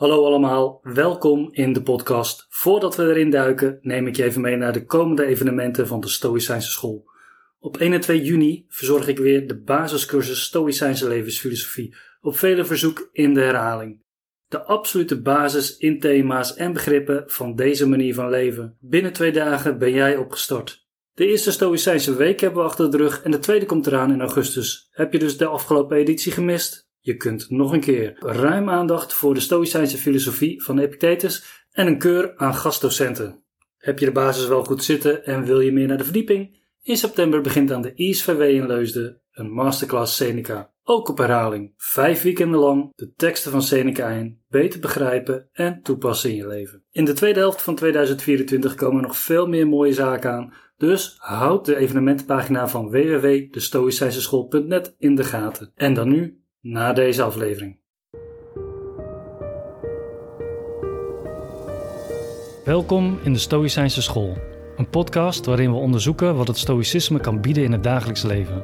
Hallo 0.00 0.24
allemaal, 0.24 0.80
welkom 0.82 1.48
in 1.52 1.72
de 1.72 1.82
podcast. 1.82 2.46
Voordat 2.48 2.96
we 2.96 3.02
erin 3.02 3.30
duiken, 3.30 3.78
neem 3.82 4.06
ik 4.06 4.16
je 4.16 4.24
even 4.24 4.40
mee 4.40 4.56
naar 4.56 4.72
de 4.72 4.84
komende 4.84 5.24
evenementen 5.24 5.86
van 5.86 6.00
de 6.00 6.08
Stoïcijnse 6.08 6.70
School. 6.70 7.10
Op 7.58 7.76
1 7.76 7.92
en 7.92 8.00
2 8.00 8.22
juni 8.22 8.64
verzorg 8.68 9.08
ik 9.08 9.18
weer 9.18 9.48
de 9.48 9.60
basiscursus 9.60 10.42
Stoïcijnse 10.42 11.08
levensfilosofie, 11.08 11.94
op 12.20 12.36
vele 12.36 12.64
verzoek 12.64 13.08
in 13.12 13.34
de 13.34 13.40
herhaling. 13.40 14.02
De 14.48 14.62
absolute 14.62 15.20
basis 15.20 15.76
in 15.76 16.00
thema's 16.00 16.54
en 16.54 16.72
begrippen 16.72 17.24
van 17.26 17.54
deze 17.54 17.88
manier 17.88 18.14
van 18.14 18.30
leven. 18.30 18.76
Binnen 18.80 19.12
twee 19.12 19.32
dagen 19.32 19.78
ben 19.78 19.92
jij 19.92 20.16
opgestart. 20.16 20.86
De 21.12 21.26
eerste 21.26 21.52
Stoïcijnse 21.52 22.16
week 22.16 22.40
hebben 22.40 22.62
we 22.62 22.68
achter 22.68 22.90
de 22.90 22.96
rug 22.96 23.22
en 23.22 23.30
de 23.30 23.38
tweede 23.38 23.66
komt 23.66 23.86
eraan 23.86 24.12
in 24.12 24.20
augustus. 24.20 24.88
Heb 24.90 25.12
je 25.12 25.18
dus 25.18 25.36
de 25.36 25.46
afgelopen 25.46 25.96
editie 25.96 26.32
gemist? 26.32 26.89
Je 27.00 27.16
kunt 27.16 27.50
nog 27.50 27.72
een 27.72 27.80
keer 27.80 28.16
ruim 28.18 28.68
aandacht 28.68 29.12
voor 29.12 29.34
de 29.34 29.40
Stoïcijnse 29.40 29.96
filosofie 29.96 30.62
van 30.62 30.78
Epictetus 30.78 31.64
en 31.70 31.86
een 31.86 31.98
keur 31.98 32.36
aan 32.36 32.54
gastdocenten. 32.54 33.44
Heb 33.76 33.98
je 33.98 34.04
de 34.04 34.12
basis 34.12 34.46
wel 34.46 34.64
goed 34.64 34.84
zitten 34.84 35.24
en 35.24 35.44
wil 35.44 35.60
je 35.60 35.72
meer 35.72 35.86
naar 35.86 35.98
de 35.98 36.04
verdieping? 36.04 36.58
In 36.82 36.96
september 36.96 37.40
begint 37.40 37.72
aan 37.72 37.82
de 37.82 37.94
ISVW 37.94 38.40
in 38.40 38.66
Leusden 38.66 39.20
een 39.32 39.52
masterclass 39.52 40.16
Seneca. 40.16 40.72
Ook 40.82 41.08
op 41.08 41.18
herhaling, 41.18 41.74
vijf 41.76 42.22
weekenden 42.22 42.60
lang 42.60 42.92
de 42.94 43.12
teksten 43.12 43.50
van 43.50 43.62
Seneca 43.62 44.08
in, 44.08 44.42
beter 44.48 44.80
begrijpen 44.80 45.48
en 45.52 45.82
toepassen 45.82 46.30
in 46.30 46.36
je 46.36 46.46
leven. 46.46 46.84
In 46.90 47.04
de 47.04 47.12
tweede 47.12 47.38
helft 47.38 47.62
van 47.62 47.74
2024 47.74 48.74
komen 48.74 49.02
nog 49.02 49.16
veel 49.16 49.46
meer 49.46 49.68
mooie 49.68 49.92
zaken 49.92 50.30
aan, 50.30 50.52
dus 50.76 51.14
houd 51.18 51.64
de 51.64 51.76
evenementenpagina 51.76 52.68
van 52.68 52.90
www.destoïcijnseschool.net 52.90 54.94
in 54.98 55.14
de 55.14 55.24
gaten. 55.24 55.72
En 55.74 55.94
dan 55.94 56.08
nu 56.08 56.39
na 56.60 56.92
deze 56.92 57.22
aflevering. 57.22 57.78
Welkom 62.64 63.18
in 63.22 63.32
de 63.32 63.38
Stoïcijnse 63.38 64.02
School, 64.02 64.36
een 64.76 64.88
podcast 64.88 65.46
waarin 65.46 65.70
we 65.70 65.76
onderzoeken 65.76 66.36
wat 66.36 66.46
het 66.46 66.58
Stoïcisme 66.58 67.20
kan 67.20 67.40
bieden 67.40 67.64
in 67.64 67.72
het 67.72 67.82
dagelijks 67.82 68.22
leven. 68.22 68.62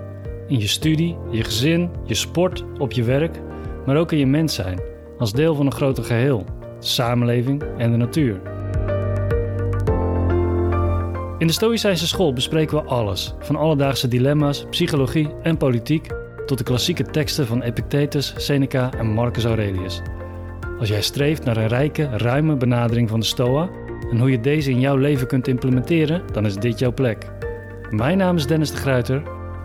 In 0.48 0.58
je 0.58 0.66
studie, 0.66 1.16
je 1.30 1.44
gezin, 1.44 1.90
je 2.04 2.14
sport, 2.14 2.64
op 2.78 2.92
je 2.92 3.02
werk, 3.02 3.40
maar 3.86 3.96
ook 3.96 4.12
in 4.12 4.18
je 4.18 4.26
mens 4.26 4.54
zijn, 4.54 4.80
als 5.18 5.32
deel 5.32 5.54
van 5.54 5.66
een 5.66 5.72
groter 5.72 6.04
geheel, 6.04 6.44
de 6.80 6.86
samenleving 6.86 7.62
en 7.78 7.90
de 7.90 7.96
natuur. 7.96 8.40
In 11.38 11.46
de 11.46 11.52
Stoïcijnse 11.52 12.06
School 12.06 12.32
bespreken 12.32 12.76
we 12.76 12.88
alles, 12.88 13.34
van 13.38 13.56
alledaagse 13.56 14.08
dilemma's, 14.08 14.66
psychologie 14.70 15.28
en 15.42 15.56
politiek 15.56 16.08
tot 16.46 16.58
de 16.58 16.64
klassieke 16.64 17.04
teksten 17.04 17.46
van 17.46 17.62
Epictetus, 17.62 18.34
Seneca 18.36 18.90
en 18.98 19.06
Marcus 19.06 19.44
Aurelius. 19.44 20.02
Als 20.78 20.88
jij 20.88 21.02
streeft 21.02 21.44
naar 21.44 21.56
een 21.56 21.68
rijke, 21.68 22.08
ruime 22.16 22.56
benadering 22.56 23.08
van 23.08 23.20
de 23.20 23.26
Stoa 23.26 23.68
en 24.10 24.18
hoe 24.18 24.30
je 24.30 24.40
deze 24.40 24.70
in 24.70 24.80
jouw 24.80 24.96
leven 24.96 25.26
kunt 25.26 25.48
implementeren, 25.48 26.22
dan 26.32 26.46
is 26.46 26.54
dit 26.54 26.78
jouw 26.78 26.92
plek. 26.92 27.30
Mijn 27.90 28.18
naam 28.18 28.36
is 28.36 28.46
Dennis 28.46 28.70
de 28.70 28.76
Gruiter, 28.76 29.22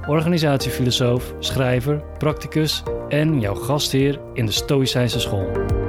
organisatiefilosoof, 0.08 1.34
schrijver, 1.40 2.04
practicus 2.18 2.84
en 3.10 3.40
jouw 3.40 3.56
gastheer 3.56 4.20
in 4.34 4.46
de 4.46 4.52
Stoïcijnse 4.52 5.20
School. 5.20 5.81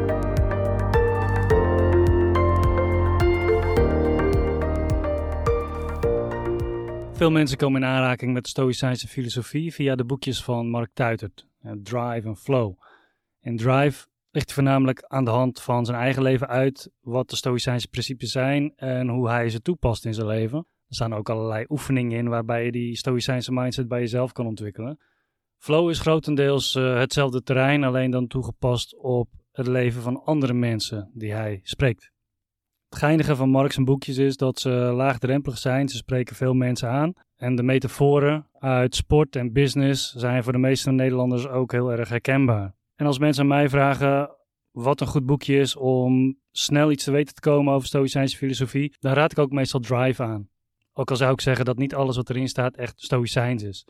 Veel 7.22 7.30
mensen 7.30 7.56
komen 7.58 7.82
in 7.82 7.88
aanraking 7.88 8.32
met 8.32 8.42
de 8.42 8.48
Stoïcijnse 8.48 9.08
filosofie 9.08 9.74
via 9.74 9.94
de 9.94 10.04
boekjes 10.04 10.44
van 10.44 10.70
Mark 10.70 10.90
Tuitert, 10.92 11.46
Drive 11.82 12.28
en 12.28 12.36
Flow. 12.36 12.74
In 13.40 13.56
Drive 13.56 14.06
ligt 14.30 14.52
voornamelijk 14.52 15.02
aan 15.02 15.24
de 15.24 15.30
hand 15.30 15.60
van 15.60 15.84
zijn 15.84 15.98
eigen 15.98 16.22
leven 16.22 16.48
uit 16.48 16.90
wat 17.00 17.30
de 17.30 17.36
Stoïcijnse 17.36 17.88
principes 17.88 18.30
zijn 18.30 18.72
en 18.76 19.08
hoe 19.08 19.28
hij 19.28 19.50
ze 19.50 19.60
toepast 19.60 20.04
in 20.04 20.14
zijn 20.14 20.26
leven. 20.26 20.58
Er 20.58 20.94
staan 20.94 21.14
ook 21.14 21.28
allerlei 21.28 21.64
oefeningen 21.68 22.18
in 22.18 22.28
waarbij 22.28 22.64
je 22.64 22.72
die 22.72 22.96
Stoïcijnse 22.96 23.52
mindset 23.52 23.88
bij 23.88 24.00
jezelf 24.00 24.32
kan 24.32 24.46
ontwikkelen. 24.46 24.98
Flow 25.58 25.90
is 25.90 26.00
grotendeels 26.00 26.74
uh, 26.74 26.98
hetzelfde 26.98 27.42
terrein, 27.42 27.84
alleen 27.84 28.10
dan 28.10 28.26
toegepast 28.26 28.96
op 28.96 29.28
het 29.52 29.66
leven 29.66 30.02
van 30.02 30.24
andere 30.24 30.52
mensen 30.52 31.10
die 31.14 31.32
hij 31.32 31.60
spreekt. 31.62 32.11
Het 32.92 33.00
geinige 33.00 33.36
van 33.36 33.48
Marx 33.48 33.76
boekjes 33.76 34.18
is 34.18 34.36
dat 34.36 34.60
ze 34.60 34.68
laagdrempelig 34.70 35.58
zijn. 35.58 35.88
Ze 35.88 35.96
spreken 35.96 36.36
veel 36.36 36.54
mensen 36.54 36.88
aan. 36.88 37.12
En 37.36 37.54
de 37.54 37.62
metaforen 37.62 38.46
uit 38.58 38.94
sport 38.94 39.36
en 39.36 39.52
business 39.52 40.12
zijn 40.12 40.42
voor 40.42 40.52
de 40.52 40.58
meeste 40.58 40.90
Nederlanders 40.90 41.48
ook 41.48 41.72
heel 41.72 41.92
erg 41.92 42.08
herkenbaar. 42.08 42.74
En 42.96 43.06
als 43.06 43.18
mensen 43.18 43.42
aan 43.42 43.48
mij 43.48 43.68
vragen 43.68 44.30
wat 44.70 45.00
een 45.00 45.06
goed 45.06 45.26
boekje 45.26 45.56
is 45.58 45.76
om 45.76 46.38
snel 46.50 46.90
iets 46.90 47.04
te 47.04 47.10
weten 47.10 47.34
te 47.34 47.40
komen 47.40 47.74
over 47.74 47.88
Stoïcijnse 47.88 48.36
filosofie, 48.36 48.94
dan 48.98 49.12
raad 49.12 49.32
ik 49.32 49.38
ook 49.38 49.52
meestal 49.52 49.80
Drive 49.80 50.22
aan. 50.22 50.48
Ook 50.92 51.10
al 51.10 51.16
zou 51.16 51.32
ik 51.32 51.40
zeggen 51.40 51.64
dat 51.64 51.78
niet 51.78 51.94
alles 51.94 52.16
wat 52.16 52.30
erin 52.30 52.48
staat 52.48 52.76
echt 52.76 53.00
Stoïcijns 53.00 53.62
is. 53.62 53.86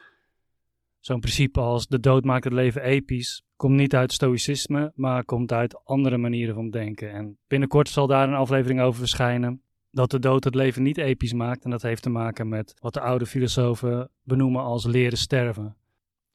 Zo'n 1.02 1.20
principe 1.20 1.60
als 1.60 1.86
de 1.86 2.00
dood 2.00 2.24
maakt 2.24 2.44
het 2.44 2.52
leven 2.52 2.82
episch 2.82 3.42
komt 3.56 3.76
niet 3.76 3.94
uit 3.94 4.12
stoïcisme, 4.12 4.92
maar 4.94 5.24
komt 5.24 5.52
uit 5.52 5.84
andere 5.84 6.16
manieren 6.16 6.54
van 6.54 6.70
denken. 6.70 7.12
En 7.12 7.38
binnenkort 7.46 7.88
zal 7.88 8.06
daar 8.06 8.28
een 8.28 8.34
aflevering 8.34 8.80
over 8.80 8.98
verschijnen 8.98 9.62
dat 9.90 10.10
de 10.10 10.18
dood 10.18 10.44
het 10.44 10.54
leven 10.54 10.82
niet 10.82 10.98
episch 10.98 11.32
maakt. 11.32 11.64
En 11.64 11.70
dat 11.70 11.82
heeft 11.82 12.02
te 12.02 12.10
maken 12.10 12.48
met 12.48 12.74
wat 12.78 12.94
de 12.94 13.00
oude 13.00 13.26
filosofen 13.26 14.10
benoemen 14.22 14.62
als 14.62 14.84
leren 14.84 15.18
sterven. 15.18 15.76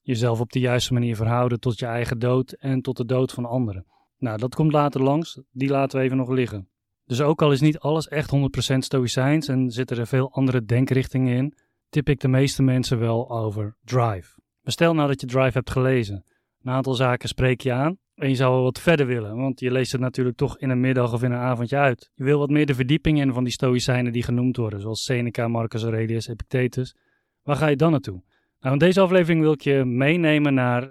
Jezelf 0.01 0.39
op 0.39 0.51
de 0.51 0.59
juiste 0.59 0.93
manier 0.93 1.15
verhouden 1.15 1.59
tot 1.59 1.79
je 1.79 1.85
eigen 1.85 2.19
dood 2.19 2.51
en 2.51 2.81
tot 2.81 2.97
de 2.97 3.05
dood 3.05 3.31
van 3.31 3.45
anderen. 3.45 3.85
Nou, 4.17 4.37
dat 4.37 4.55
komt 4.55 4.71
later 4.71 5.03
langs, 5.03 5.41
die 5.51 5.69
laten 5.69 5.99
we 5.99 6.05
even 6.05 6.17
nog 6.17 6.29
liggen. 6.29 6.69
Dus 7.05 7.21
ook 7.21 7.41
al 7.41 7.51
is 7.51 7.61
niet 7.61 7.79
alles 7.79 8.07
echt 8.07 8.31
100% 8.73 8.77
stoïcijns 8.77 9.47
en 9.47 9.71
zitten 9.71 9.97
er 9.97 10.07
veel 10.07 10.31
andere 10.31 10.65
denkrichtingen 10.65 11.37
in, 11.37 11.57
tip 11.89 12.09
ik 12.09 12.19
de 12.19 12.27
meeste 12.27 12.63
mensen 12.63 12.99
wel 12.99 13.29
over 13.31 13.75
drive. 13.83 14.35
Maar 14.67 14.75
stel 14.75 14.93
nou 14.93 15.07
dat 15.07 15.21
je 15.21 15.27
Drive 15.27 15.57
hebt 15.57 15.69
gelezen. 15.69 16.23
Een 16.63 16.71
aantal 16.71 16.93
zaken 16.93 17.29
spreek 17.29 17.61
je 17.61 17.71
aan 17.71 17.97
en 18.15 18.29
je 18.29 18.35
zou 18.35 18.53
wel 18.53 18.63
wat 18.63 18.79
verder 18.79 19.05
willen, 19.05 19.37
want 19.37 19.59
je 19.59 19.71
leest 19.71 19.91
het 19.91 20.01
natuurlijk 20.01 20.37
toch 20.37 20.57
in 20.57 20.69
een 20.69 20.79
middag 20.79 21.13
of 21.13 21.23
in 21.23 21.31
een 21.31 21.37
avondje 21.37 21.77
uit. 21.77 22.11
Je 22.15 22.23
wil 22.23 22.39
wat 22.39 22.49
meer 22.49 22.65
de 22.65 22.75
verdieping 22.75 23.19
in 23.19 23.33
van 23.33 23.43
die 23.43 23.53
stoïcijnen 23.53 24.11
die 24.13 24.23
genoemd 24.23 24.57
worden, 24.57 24.81
zoals 24.81 25.03
Seneca, 25.03 25.47
Marcus 25.47 25.83
Aurelius, 25.83 26.27
Epictetus. 26.27 26.95
Waar 27.43 27.55
ga 27.55 27.67
je 27.67 27.75
dan 27.75 27.91
naartoe? 27.91 28.23
Nou, 28.59 28.73
in 28.73 28.79
deze 28.79 29.01
aflevering 29.01 29.41
wil 29.41 29.51
ik 29.51 29.61
je 29.61 29.85
meenemen 29.85 30.53
naar 30.53 30.89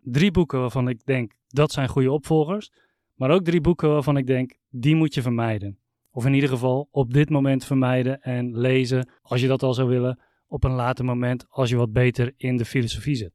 drie 0.00 0.30
boeken 0.30 0.60
waarvan 0.60 0.88
ik 0.88 1.04
denk 1.04 1.32
dat 1.48 1.72
zijn 1.72 1.88
goede 1.88 2.12
opvolgers, 2.12 2.72
maar 3.14 3.30
ook 3.30 3.44
drie 3.44 3.60
boeken 3.60 3.88
waarvan 3.88 4.16
ik 4.16 4.26
denk 4.26 4.54
die 4.70 4.94
moet 4.94 5.14
je 5.14 5.22
vermijden. 5.22 5.78
Of 6.10 6.26
in 6.26 6.34
ieder 6.34 6.48
geval 6.48 6.88
op 6.90 7.12
dit 7.12 7.30
moment 7.30 7.64
vermijden 7.64 8.20
en 8.20 8.58
lezen, 8.58 9.08
als 9.22 9.40
je 9.40 9.48
dat 9.48 9.62
al 9.62 9.74
zou 9.74 9.88
willen, 9.88 10.18
op 10.46 10.64
een 10.64 10.74
later 10.74 11.04
moment 11.04 11.46
als 11.48 11.70
je 11.70 11.76
wat 11.76 11.92
beter 11.92 12.32
in 12.36 12.56
de 12.56 12.64
filosofie 12.64 13.14
zit. 13.14 13.32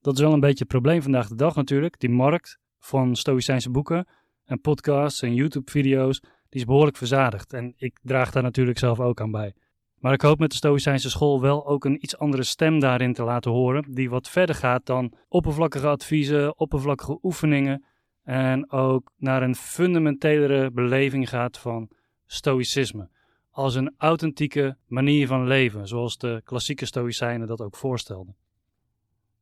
Dat 0.00 0.14
is 0.14 0.20
wel 0.20 0.32
een 0.32 0.40
beetje 0.40 0.58
het 0.58 0.68
probleem 0.68 1.02
vandaag 1.02 1.28
de 1.28 1.34
dag 1.34 1.54
natuurlijk. 1.54 1.98
Die 1.98 2.10
markt 2.10 2.58
van 2.78 3.16
Stoïcijnse 3.16 3.70
boeken 3.70 4.06
en 4.44 4.60
podcasts 4.60 5.22
en 5.22 5.34
YouTube-video's, 5.34 6.20
die 6.20 6.60
is 6.60 6.64
behoorlijk 6.64 6.96
verzadigd. 6.96 7.52
En 7.52 7.72
ik 7.76 7.98
draag 8.02 8.30
daar 8.30 8.42
natuurlijk 8.42 8.78
zelf 8.78 9.00
ook 9.00 9.20
aan 9.20 9.30
bij. 9.30 9.54
Maar 9.98 10.12
ik 10.12 10.20
hoop 10.20 10.38
met 10.38 10.50
de 10.50 10.56
Stoïcijnse 10.56 11.10
school 11.10 11.40
wel 11.40 11.66
ook 11.66 11.84
een 11.84 12.02
iets 12.02 12.18
andere 12.18 12.42
stem 12.42 12.80
daarin 12.80 13.12
te 13.12 13.22
laten 13.22 13.50
horen, 13.50 13.92
die 13.94 14.10
wat 14.10 14.28
verder 14.28 14.54
gaat 14.54 14.86
dan 14.86 15.12
oppervlakkige 15.28 15.86
adviezen, 15.86 16.58
oppervlakkige 16.58 17.18
oefeningen 17.22 17.84
en 18.22 18.70
ook 18.70 19.12
naar 19.16 19.42
een 19.42 19.54
fundamentelere 19.54 20.70
beleving 20.70 21.28
gaat 21.28 21.58
van 21.58 21.90
stoïcisme 22.26 23.10
als 23.56 23.74
een 23.74 23.94
authentieke 23.98 24.76
manier 24.86 25.26
van 25.26 25.46
leven, 25.46 25.88
zoals 25.88 26.18
de 26.18 26.40
klassieke 26.44 26.86
Stoïcijnen 26.86 27.46
dat 27.46 27.60
ook 27.60 27.76
voorstelden. 27.76 28.36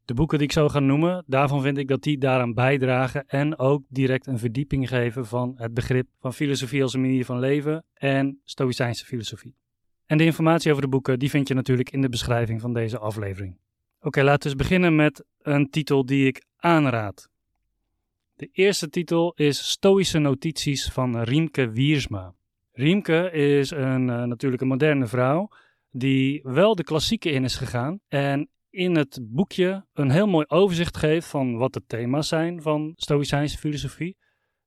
De 0.05 0.15
boeken 0.15 0.39
die 0.39 0.47
ik 0.47 0.53
zo 0.53 0.69
ga 0.69 0.79
noemen, 0.79 1.25
daarvan 1.27 1.63
vind 1.63 1.79
ik 1.79 1.89
dat 1.89 2.03
die 2.03 2.19
daaraan 2.19 2.55
bijdragen 2.55 3.27
en 3.27 3.59
ook 3.59 3.83
direct 3.89 4.27
een 4.27 4.39
verdieping 4.39 4.89
geven 4.89 5.27
van 5.27 5.55
het 5.57 5.75
begrip 5.75 6.07
van 6.21 6.33
filosofie 6.33 6.83
als 6.83 6.95
een 6.95 7.01
manier 7.01 7.25
van 7.25 7.39
leven 7.39 7.85
en 7.95 8.41
Stoïcijnse 8.45 9.05
filosofie. 9.05 9.55
En 10.07 10.19
de 10.19 10.25
informatie 10.25 10.71
over 10.71 10.83
de 10.83 10.89
boeken 10.89 11.19
die 11.19 11.31
vind 11.31 11.49
je 11.49 11.55
natuurlijk 11.55 11.91
in 11.91 12.01
de 12.01 12.09
beschrijving 12.09 12.61
van 12.61 12.73
deze 12.73 12.99
aflevering. 12.99 13.59
Oké, 14.01 14.23
laten 14.23 14.43
we 14.43 14.49
eens 14.49 14.69
beginnen 14.69 14.95
met 14.97 15.25
een 15.43 15.71
titel 15.71 16.07
die 16.07 16.27
ik 16.27 16.45
aanraad. 16.57 17.29
De 18.37 18.49
eerste 18.53 18.89
titel 18.89 19.33
is 19.37 19.71
Stoïsche 19.71 20.19
notities 20.19 20.93
van 20.93 21.21
Riemke 21.21 21.71
Wiersma. 21.71 22.35
Riemke 22.77 23.31
is 23.31 23.71
een, 23.71 24.09
uh, 24.09 24.23
natuurlijk 24.23 24.63
een 24.63 24.69
moderne 24.69 25.07
vrouw 25.07 25.49
die 25.91 26.41
wel 26.43 26.75
de 26.75 26.85
klassieke 26.85 27.31
in 27.31 27.45
is 27.45 27.57
gegaan 27.57 28.01
en 28.09 28.49
in 28.71 28.97
het 28.97 29.21
boekje 29.23 29.87
een 29.93 30.11
heel 30.11 30.27
mooi 30.27 30.45
overzicht 30.49 30.97
geeft 30.97 31.27
van 31.27 31.57
wat 31.57 31.73
de 31.73 31.85
thema's 31.87 32.29
zijn 32.29 32.63
van 32.63 32.93
Stoïcijnse 32.97 33.59
filosofie. 33.59 34.17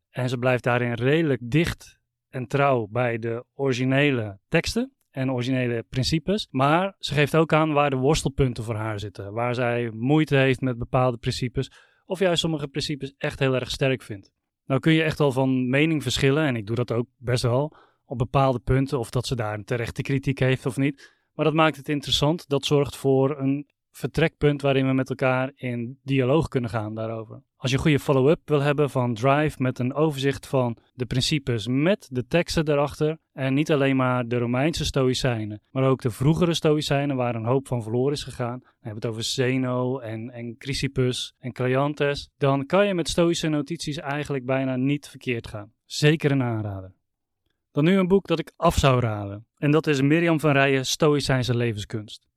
En 0.09 0.29
ze 0.29 0.37
blijft 0.37 0.63
daarin 0.63 0.93
redelijk 0.93 1.41
dicht 1.43 1.99
en 2.29 2.47
trouw 2.47 2.87
bij 2.87 3.17
de 3.17 3.45
originele 3.53 4.39
teksten 4.47 4.93
en 5.11 5.31
originele 5.31 5.85
principes. 5.89 6.47
Maar 6.51 6.95
ze 6.97 7.13
geeft 7.13 7.35
ook 7.35 7.53
aan 7.53 7.73
waar 7.73 7.89
de 7.89 7.95
worstelpunten 7.95 8.63
voor 8.63 8.75
haar 8.75 8.99
zitten. 8.99 9.33
Waar 9.33 9.55
zij 9.55 9.89
moeite 9.91 10.35
heeft 10.35 10.61
met 10.61 10.77
bepaalde 10.77 11.17
principes. 11.17 11.71
Of 12.05 12.19
juist 12.19 12.39
sommige 12.39 12.67
principes 12.67 13.13
echt 13.17 13.39
heel 13.39 13.55
erg 13.55 13.71
sterk 13.71 14.01
vindt. 14.01 14.31
Nou 14.65 14.79
kun 14.79 14.93
je 14.93 15.03
echt 15.03 15.17
wel 15.17 15.31
van 15.31 15.69
mening 15.69 16.03
verschillen, 16.03 16.43
en 16.43 16.55
ik 16.55 16.65
doe 16.65 16.75
dat 16.75 16.91
ook 16.91 17.07
best 17.17 17.43
wel, 17.43 17.75
op 18.07 18.17
bepaalde 18.17 18.59
punten, 18.59 18.99
of 18.99 19.09
dat 19.09 19.27
ze 19.27 19.35
daar 19.35 19.53
een 19.53 19.65
terechte 19.65 20.01
kritiek 20.01 20.39
heeft 20.39 20.65
of 20.65 20.77
niet. 20.77 21.15
Maar 21.33 21.45
dat 21.45 21.53
maakt 21.53 21.77
het 21.77 21.89
interessant. 21.89 22.47
Dat 22.47 22.65
zorgt 22.65 22.95
voor 22.95 23.39
een 23.39 23.67
vertrekpunt 23.91 24.61
waarin 24.61 24.87
we 24.87 24.93
met 24.93 25.09
elkaar 25.09 25.51
in 25.55 25.99
dialoog 26.03 26.47
kunnen 26.47 26.69
gaan 26.69 26.95
daarover. 26.95 27.41
Als 27.55 27.71
je 27.71 27.77
een 27.77 27.83
goede 27.83 27.99
follow-up 27.99 28.41
wil 28.45 28.61
hebben 28.61 28.89
van 28.89 29.13
Drive 29.13 29.61
met 29.61 29.79
een 29.79 29.93
overzicht 29.93 30.47
van 30.47 30.77
de 30.93 31.05
principes 31.05 31.67
met 31.67 32.07
de 32.11 32.25
teksten 32.25 32.69
erachter 32.69 33.17
en 33.31 33.53
niet 33.53 33.71
alleen 33.71 33.95
maar 33.95 34.27
de 34.27 34.37
Romeinse 34.37 34.85
Stoïcijnen, 34.85 35.61
maar 35.69 35.83
ook 35.83 36.01
de 36.01 36.09
vroegere 36.09 36.53
Stoïcijnen 36.53 37.15
waar 37.15 37.35
een 37.35 37.45
hoop 37.45 37.67
van 37.67 37.83
verloren 37.83 38.13
is 38.13 38.23
gegaan. 38.23 38.59
We 38.59 38.67
hebben 38.79 39.01
het 39.01 39.11
over 39.11 39.23
Zeno 39.23 39.99
en, 39.99 40.29
en 40.29 40.55
Chrysippus 40.57 41.33
en 41.37 41.51
Cleanthes. 41.51 42.29
Dan 42.37 42.65
kan 42.65 42.87
je 42.87 42.93
met 42.93 43.09
Stoïsche 43.09 43.47
notities 43.47 43.97
eigenlijk 43.97 44.45
bijna 44.45 44.75
niet 44.75 45.07
verkeerd 45.07 45.47
gaan. 45.47 45.71
Zeker 45.85 46.31
een 46.31 46.43
aanrader. 46.43 46.96
Dan 47.77 47.85
nu 47.85 47.97
een 47.97 48.07
boek 48.07 48.27
dat 48.27 48.39
ik 48.39 48.51
af 48.55 48.77
zou 48.77 48.99
raden. 48.99 49.45
En 49.57 49.71
dat 49.71 49.87
is 49.87 50.01
Mirjam 50.01 50.39
van 50.39 50.51
Rijen, 50.51 50.85
Stoïcijnse 50.85 51.57
levenskunst. 51.57 52.27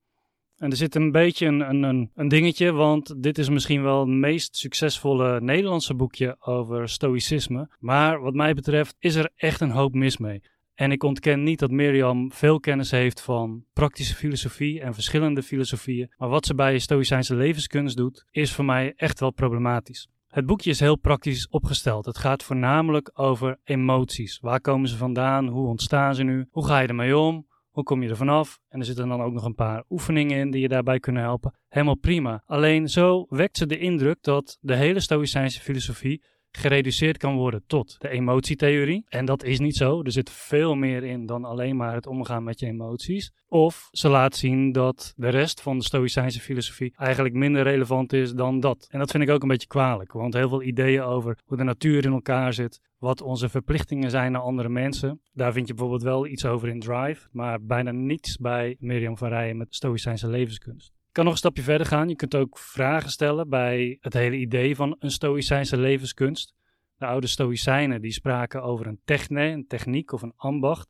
En 0.56 0.70
er 0.70 0.76
zit 0.76 0.94
een 0.94 1.10
beetje 1.12 1.46
een, 1.46 1.84
een, 1.84 2.10
een 2.14 2.28
dingetje, 2.28 2.72
want 2.72 3.22
dit 3.22 3.38
is 3.38 3.48
misschien 3.48 3.82
wel 3.82 4.00
het 4.00 4.08
meest 4.08 4.56
succesvolle 4.56 5.40
Nederlandse 5.40 5.94
boekje 5.94 6.36
over 6.40 6.88
stoïcisme. 6.88 7.68
Maar 7.78 8.20
wat 8.20 8.34
mij 8.34 8.54
betreft 8.54 8.96
is 8.98 9.14
er 9.14 9.30
echt 9.36 9.60
een 9.60 9.70
hoop 9.70 9.94
mis 9.94 10.16
mee. 10.16 10.42
En 10.74 10.92
ik 10.92 11.02
ontken 11.02 11.42
niet 11.42 11.58
dat 11.58 11.70
Mirjam 11.70 12.32
veel 12.32 12.60
kennis 12.60 12.90
heeft 12.90 13.20
van 13.20 13.64
praktische 13.72 14.14
filosofie 14.14 14.80
en 14.80 14.94
verschillende 14.94 15.42
filosofieën. 15.42 16.12
Maar 16.16 16.28
wat 16.28 16.46
ze 16.46 16.54
bij 16.54 16.78
Stoïcijnse 16.78 17.34
levenskunst 17.34 17.96
doet, 17.96 18.24
is 18.30 18.52
voor 18.52 18.64
mij 18.64 18.92
echt 18.96 19.20
wel 19.20 19.30
problematisch. 19.30 20.08
Het 20.30 20.46
boekje 20.46 20.70
is 20.70 20.80
heel 20.80 20.96
praktisch 20.96 21.48
opgesteld. 21.48 22.04
Het 22.04 22.18
gaat 22.18 22.42
voornamelijk 22.42 23.10
over 23.14 23.58
emoties. 23.64 24.38
Waar 24.40 24.60
komen 24.60 24.88
ze 24.88 24.96
vandaan? 24.96 25.48
Hoe 25.48 25.66
ontstaan 25.66 26.14
ze 26.14 26.22
nu? 26.22 26.46
Hoe 26.50 26.66
ga 26.66 26.78
je 26.78 26.88
ermee 26.88 27.16
om? 27.18 27.46
Hoe 27.70 27.84
kom 27.84 28.02
je 28.02 28.08
er 28.08 28.16
vanaf? 28.16 28.58
En 28.68 28.78
er 28.78 28.84
zitten 28.84 29.08
dan 29.08 29.22
ook 29.22 29.32
nog 29.32 29.44
een 29.44 29.54
paar 29.54 29.84
oefeningen 29.88 30.38
in 30.38 30.50
die 30.50 30.60
je 30.60 30.68
daarbij 30.68 31.00
kunnen 31.00 31.22
helpen. 31.22 31.58
Helemaal 31.68 31.96
prima. 31.96 32.42
Alleen 32.46 32.88
zo 32.88 33.26
wekt 33.28 33.56
ze 33.56 33.66
de 33.66 33.78
indruk 33.78 34.22
dat 34.22 34.58
de 34.60 34.74
hele 34.74 35.00
Stoïcijnse 35.00 35.60
filosofie 35.60 36.22
gereduceerd 36.52 37.16
kan 37.16 37.36
worden 37.36 37.62
tot 37.66 37.96
de 37.98 38.08
emotietheorie. 38.08 39.04
En 39.08 39.24
dat 39.24 39.44
is 39.44 39.58
niet 39.58 39.76
zo. 39.76 40.02
Er 40.02 40.12
zit 40.12 40.30
veel 40.30 40.74
meer 40.74 41.04
in 41.04 41.26
dan 41.26 41.44
alleen 41.44 41.76
maar 41.76 41.94
het 41.94 42.06
omgaan 42.06 42.44
met 42.44 42.60
je 42.60 42.66
emoties. 42.66 43.32
Of 43.48 43.88
ze 43.90 44.08
laat 44.08 44.36
zien 44.36 44.72
dat 44.72 45.12
de 45.16 45.28
rest 45.28 45.60
van 45.62 45.78
de 45.78 45.84
Stoïcijnse 45.84 46.40
filosofie 46.40 46.94
eigenlijk 46.96 47.34
minder 47.34 47.62
relevant 47.62 48.12
is 48.12 48.32
dan 48.32 48.60
dat. 48.60 48.86
En 48.90 48.98
dat 48.98 49.10
vind 49.10 49.22
ik 49.22 49.30
ook 49.30 49.42
een 49.42 49.48
beetje 49.48 49.66
kwalijk, 49.66 50.12
want 50.12 50.34
heel 50.34 50.48
veel 50.48 50.62
ideeën 50.62 51.02
over 51.02 51.38
hoe 51.44 51.56
de 51.56 51.64
natuur 51.64 52.04
in 52.04 52.12
elkaar 52.12 52.52
zit, 52.52 52.80
wat 52.98 53.22
onze 53.22 53.48
verplichtingen 53.48 54.10
zijn 54.10 54.32
naar 54.32 54.42
andere 54.42 54.68
mensen. 54.68 55.20
Daar 55.32 55.52
vind 55.52 55.66
je 55.66 55.74
bijvoorbeeld 55.74 56.02
wel 56.02 56.26
iets 56.26 56.44
over 56.44 56.68
in 56.68 56.80
Drive, 56.80 57.28
maar 57.32 57.62
bijna 57.62 57.90
niets 57.90 58.36
bij 58.36 58.76
Mirjam 58.78 59.16
van 59.16 59.28
Rijen 59.28 59.56
met 59.56 59.74
Stoïcijnse 59.74 60.28
levenskunst 60.28 60.98
kan 61.12 61.24
nog 61.24 61.32
een 61.32 61.38
stapje 61.38 61.62
verder 61.62 61.86
gaan. 61.86 62.08
Je 62.08 62.16
kunt 62.16 62.34
ook 62.34 62.58
vragen 62.58 63.10
stellen 63.10 63.48
bij 63.48 63.98
het 64.00 64.14
hele 64.14 64.36
idee 64.36 64.76
van 64.76 64.96
een 64.98 65.10
Stoïcijnse 65.10 65.76
levenskunst. 65.76 66.54
De 66.96 67.06
oude 67.06 67.26
Stoïcijnen 67.26 68.00
die 68.00 68.12
spraken 68.12 68.62
over 68.62 68.86
een 68.86 69.00
techne, 69.04 69.42
een 69.42 69.66
techniek 69.66 70.12
of 70.12 70.22
een 70.22 70.34
ambacht. 70.36 70.88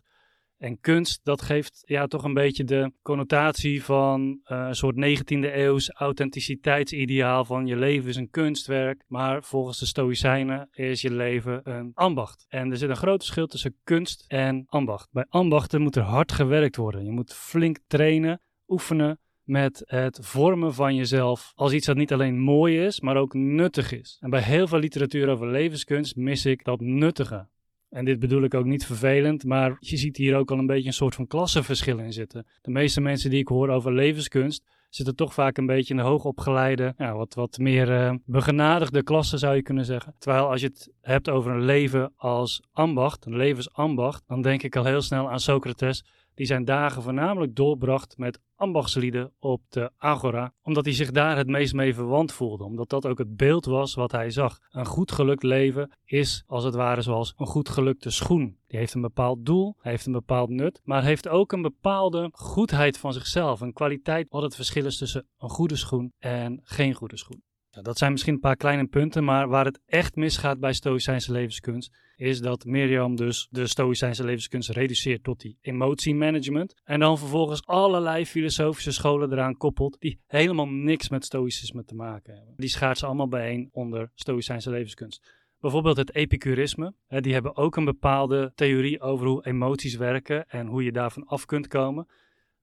En 0.61 0.81
kunst, 0.81 1.21
dat 1.23 1.43
geeft 1.43 1.83
ja, 1.87 2.07
toch 2.07 2.25
een 2.25 2.35
beetje 2.35 2.65
de 2.65 2.93
connotatie 3.03 3.85
van 3.85 4.41
uh, 4.45 4.67
een 4.67 4.75
soort 4.75 4.97
19e 4.97 5.55
eeuws 5.55 5.91
authenticiteitsideaal 5.91 7.45
van 7.45 7.67
je 7.67 7.77
leven 7.77 8.09
is 8.09 8.17
een 8.17 8.31
kunstwerk. 8.31 9.05
Maar 9.07 9.43
volgens 9.43 9.79
de 9.79 9.87
Stoïcijnen 9.87 10.69
is 10.71 11.01
je 11.01 11.13
leven 11.13 11.61
een 11.71 11.91
ambacht. 11.95 12.47
En 12.49 12.71
er 12.71 12.77
zit 12.77 12.91
een 12.91 12.97
groot 12.97 13.21
verschil 13.21 13.47
tussen 13.47 13.77
kunst 13.85 14.25
en 14.29 14.65
ambacht. 14.67 15.09
Bij 15.11 15.27
ambachten 15.29 15.83
moet 15.83 15.97
er 15.97 16.03
hard 16.03 16.33
gewerkt 16.33 16.77
worden. 16.77 17.05
Je 17.05 17.11
moet 17.11 17.35
flink 17.35 17.79
trainen, 17.87 18.41
oefenen 18.69 19.19
met 19.50 19.82
het 19.87 20.19
vormen 20.23 20.75
van 20.75 20.94
jezelf 20.94 21.52
als 21.55 21.73
iets 21.73 21.87
dat 21.87 21.97
niet 21.97 22.12
alleen 22.12 22.38
mooi 22.38 22.85
is, 22.85 23.00
maar 23.00 23.17
ook 23.17 23.35
nuttig 23.35 23.93
is. 23.93 24.17
En 24.20 24.31
bij 24.31 24.43
heel 24.43 24.67
veel 24.67 24.79
literatuur 24.79 25.29
over 25.29 25.50
levenskunst 25.50 26.17
mis 26.17 26.47
ik 26.47 26.64
dat 26.64 26.81
nuttige. 26.81 27.49
En 27.88 28.05
dit 28.05 28.19
bedoel 28.19 28.43
ik 28.43 28.55
ook 28.55 28.64
niet 28.64 28.87
vervelend, 28.87 29.44
maar 29.44 29.76
je 29.81 29.97
ziet 29.97 30.17
hier 30.17 30.37
ook 30.37 30.50
al 30.50 30.58
een 30.58 30.67
beetje 30.67 30.87
een 30.87 30.93
soort 30.93 31.14
van 31.14 31.26
klassenverschil 31.26 31.99
in 31.99 32.12
zitten. 32.12 32.47
De 32.61 32.70
meeste 32.70 33.00
mensen 33.00 33.31
die 33.31 33.41
ik 33.41 33.49
hoor 33.49 33.69
over 33.69 33.93
levenskunst 33.93 34.64
zitten 34.88 35.17
toch 35.17 35.35
vaak 35.35 35.56
een 35.56 35.67
beetje 35.67 35.94
in 35.94 36.00
de 36.00 36.06
hoogopgeleide, 36.06 36.94
ja, 36.99 37.14
wat, 37.14 37.35
wat 37.35 37.58
meer 37.58 37.91
uh, 37.91 38.14
begenadigde 38.25 39.02
klassen 39.02 39.38
zou 39.38 39.55
je 39.55 39.62
kunnen 39.62 39.85
zeggen. 39.85 40.14
Terwijl 40.19 40.50
als 40.50 40.61
je 40.61 40.67
het 40.67 40.93
hebt 41.00 41.29
over 41.29 41.52
een 41.52 41.64
leven 41.64 42.12
als 42.17 42.62
ambacht, 42.73 43.26
een 43.26 43.37
levensambacht, 43.37 44.23
dan 44.26 44.43
denk 44.43 44.62
ik 44.62 44.76
al 44.76 44.85
heel 44.85 45.02
snel 45.02 45.31
aan 45.31 45.41
Socrates 45.41 46.05
die 46.35 46.47
zijn 46.47 46.65
dagen 46.65 47.03
voornamelijk 47.03 47.56
doorbracht 47.56 48.19
met 48.19 48.41
ambachtslieden 48.55 49.32
op 49.38 49.62
de 49.69 49.91
Agora, 49.97 50.53
omdat 50.62 50.85
hij 50.85 50.94
zich 50.94 51.11
daar 51.11 51.37
het 51.37 51.47
meest 51.47 51.75
mee 51.75 51.94
verwant 51.94 52.32
voelde, 52.32 52.65
omdat 52.65 52.88
dat 52.88 53.06
ook 53.06 53.19
het 53.19 53.37
beeld 53.37 53.65
was 53.65 53.94
wat 53.94 54.12
hij 54.12 54.31
zag. 54.31 54.59
Een 54.71 54.87
goed 54.87 55.12
gelukt 55.12 55.43
leven 55.43 55.91
is 56.05 56.44
als 56.47 56.65
het 56.65 56.75
ware 56.75 57.03
zoals 57.03 57.35
een 57.37 57.47
goed 57.47 57.69
gelukte 57.69 58.11
schoen. 58.11 58.59
Die 58.67 58.79
heeft 58.79 58.94
een 58.94 59.00
bepaald 59.00 59.47
doel, 59.47 59.77
heeft 59.81 60.06
een 60.06 60.12
bepaald 60.12 60.50
nut, 60.50 60.81
maar 60.85 61.05
heeft 61.05 61.29
ook 61.29 61.53
een 61.53 61.62
bepaalde 61.62 62.29
goedheid 62.33 62.99
van 62.99 63.12
zichzelf, 63.12 63.61
een 63.61 63.73
kwaliteit 63.73 64.26
wat 64.31 64.43
het 64.43 64.55
verschil 64.55 64.85
is 64.85 64.99
tussen 64.99 65.26
een 65.38 65.50
goede 65.50 65.76
schoen 65.76 66.12
en 66.19 66.61
geen 66.62 66.94
goede 66.94 67.17
schoen. 67.17 67.43
Dat 67.71 67.99
zijn 67.99 68.13
misschien 68.13 68.35
een 68.35 68.41
paar 68.41 68.57
kleine 68.57 68.87
punten, 68.87 69.25
maar 69.25 69.49
waar 69.49 69.65
het 69.65 69.81
echt 69.87 70.17
misgaat 70.17 70.61
bij 70.61 70.73
Stoïcijnse 70.73 71.33
levenskunst, 71.33 71.99
is 72.17 72.41
dat 72.41 72.65
Mirjam 72.65 73.17
dus 73.17 73.47
de 73.51 73.67
Stoïcijnse 73.67 74.25
levenskunst 74.25 74.71
reduceert 74.71 75.23
tot 75.23 75.41
die 75.41 75.59
emotiemanagement. 75.61 76.81
En 76.85 77.01
dan 77.01 77.19
vervolgens 77.19 77.67
allerlei 77.67 78.27
filosofische 78.27 78.93
scholen 78.93 79.33
eraan 79.33 79.57
koppelt, 79.57 79.97
die 80.01 80.21
helemaal 80.27 80.69
niks 80.69 81.09
met 81.09 81.25
Stoïcisme 81.25 81.85
te 81.85 81.95
maken 81.95 82.35
hebben. 82.35 82.55
Die 82.57 82.69
schaart 82.69 82.99
ze 82.99 83.07
allemaal 83.07 83.29
bijeen 83.29 83.69
onder 83.73 84.11
Stoïcijnse 84.15 84.71
levenskunst. 84.71 85.39
Bijvoorbeeld 85.59 85.97
het 85.97 86.15
epicurisme. 86.15 86.95
Die 87.09 87.33
hebben 87.33 87.57
ook 87.57 87.77
een 87.77 87.85
bepaalde 87.85 88.53
theorie 88.55 89.01
over 89.01 89.27
hoe 89.27 89.47
emoties 89.47 89.97
werken 89.97 90.49
en 90.49 90.67
hoe 90.67 90.85
je 90.85 90.93
daarvan 90.93 91.25
af 91.25 91.45
kunt 91.45 91.67
komen. 91.67 92.09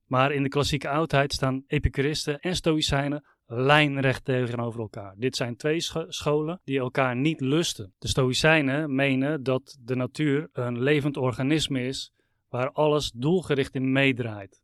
Maar 0.04 0.32
in 0.32 0.42
de 0.42 0.48
klassieke 0.48 0.88
oudheid 0.88 1.32
staan 1.32 1.64
epicuristen 1.66 2.38
en 2.38 2.56
stoïcijnen 2.56 3.24
lijnrecht 3.50 4.24
tegenover 4.24 4.80
elkaar. 4.80 5.14
Dit 5.16 5.36
zijn 5.36 5.56
twee 5.56 5.80
scholen 6.08 6.60
die 6.64 6.78
elkaar 6.78 7.16
niet 7.16 7.40
lusten. 7.40 7.92
De 7.98 8.08
Stoïcijnen 8.08 8.94
menen 8.94 9.42
dat 9.42 9.78
de 9.80 9.96
natuur 9.96 10.48
een 10.52 10.82
levend 10.82 11.16
organisme 11.16 11.82
is 11.82 12.12
waar 12.48 12.70
alles 12.72 13.10
doelgericht 13.14 13.74
in 13.74 13.92
meedraait. 13.92 14.62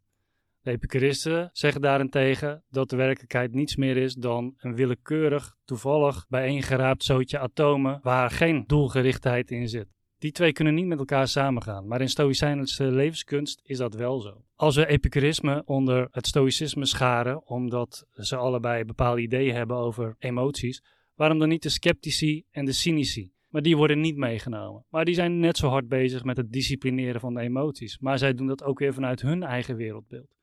De 0.61 0.71
Epicuristen 0.71 1.51
zeggen 1.53 1.81
daarentegen 1.81 2.65
dat 2.71 2.91
de 2.91 2.97
werkelijkheid 2.97 3.55
niets 3.55 3.77
meer 3.77 3.97
is 3.97 4.15
dan 4.15 4.55
een 4.59 4.75
willekeurig, 4.75 5.57
toevallig 5.65 6.27
bijeengeraapt 6.29 7.05
zootje 7.05 7.39
atomen 7.39 8.01
waar 8.03 8.31
geen 8.31 8.65
doelgerichtheid 8.67 9.51
in 9.51 9.69
zit. 9.69 9.94
Die 10.19 10.33
twee 10.33 10.53
kunnen 10.53 10.75
niet 10.75 10.87
met 10.87 10.99
elkaar 10.99 11.29
samengaan, 11.29 11.87
maar 11.87 12.01
in 12.01 12.09
Stoïcijnse 12.09 12.85
levenskunst 12.85 13.61
is 13.65 13.79
dat 13.79 13.95
wel 13.95 14.21
zo. 14.21 14.45
Als 14.55 14.77
we 14.77 14.87
epicurisme 14.87 15.63
onder 15.65 16.09
het 16.11 16.27
stoïcisme 16.27 16.87
scharen, 16.87 17.47
omdat 17.47 18.07
ze 18.13 18.37
allebei 18.37 18.85
bepaalde 18.85 19.21
ideeën 19.21 19.55
hebben 19.55 19.77
over 19.77 20.15
emoties, 20.19 20.83
waarom 21.15 21.39
dan 21.39 21.49
niet 21.49 21.63
de 21.63 21.69
sceptici 21.69 22.45
en 22.51 22.65
de 22.65 22.73
cynici? 22.73 23.33
Maar 23.49 23.63
die 23.63 23.77
worden 23.77 24.01
niet 24.01 24.17
meegenomen. 24.17 24.85
Maar 24.89 25.05
die 25.05 25.15
zijn 25.15 25.39
net 25.39 25.57
zo 25.57 25.69
hard 25.69 25.89
bezig 25.89 26.25
met 26.25 26.37
het 26.37 26.53
disciplineren 26.53 27.21
van 27.21 27.35
de 27.35 27.41
emoties. 27.41 27.99
Maar 27.99 28.19
zij 28.19 28.35
doen 28.35 28.47
dat 28.47 28.65
ook 28.65 28.79
weer 28.79 28.95
vanuit 28.95 29.21
hun 29.21 29.43
eigen 29.43 29.77
wereldbeeld. 29.77 30.35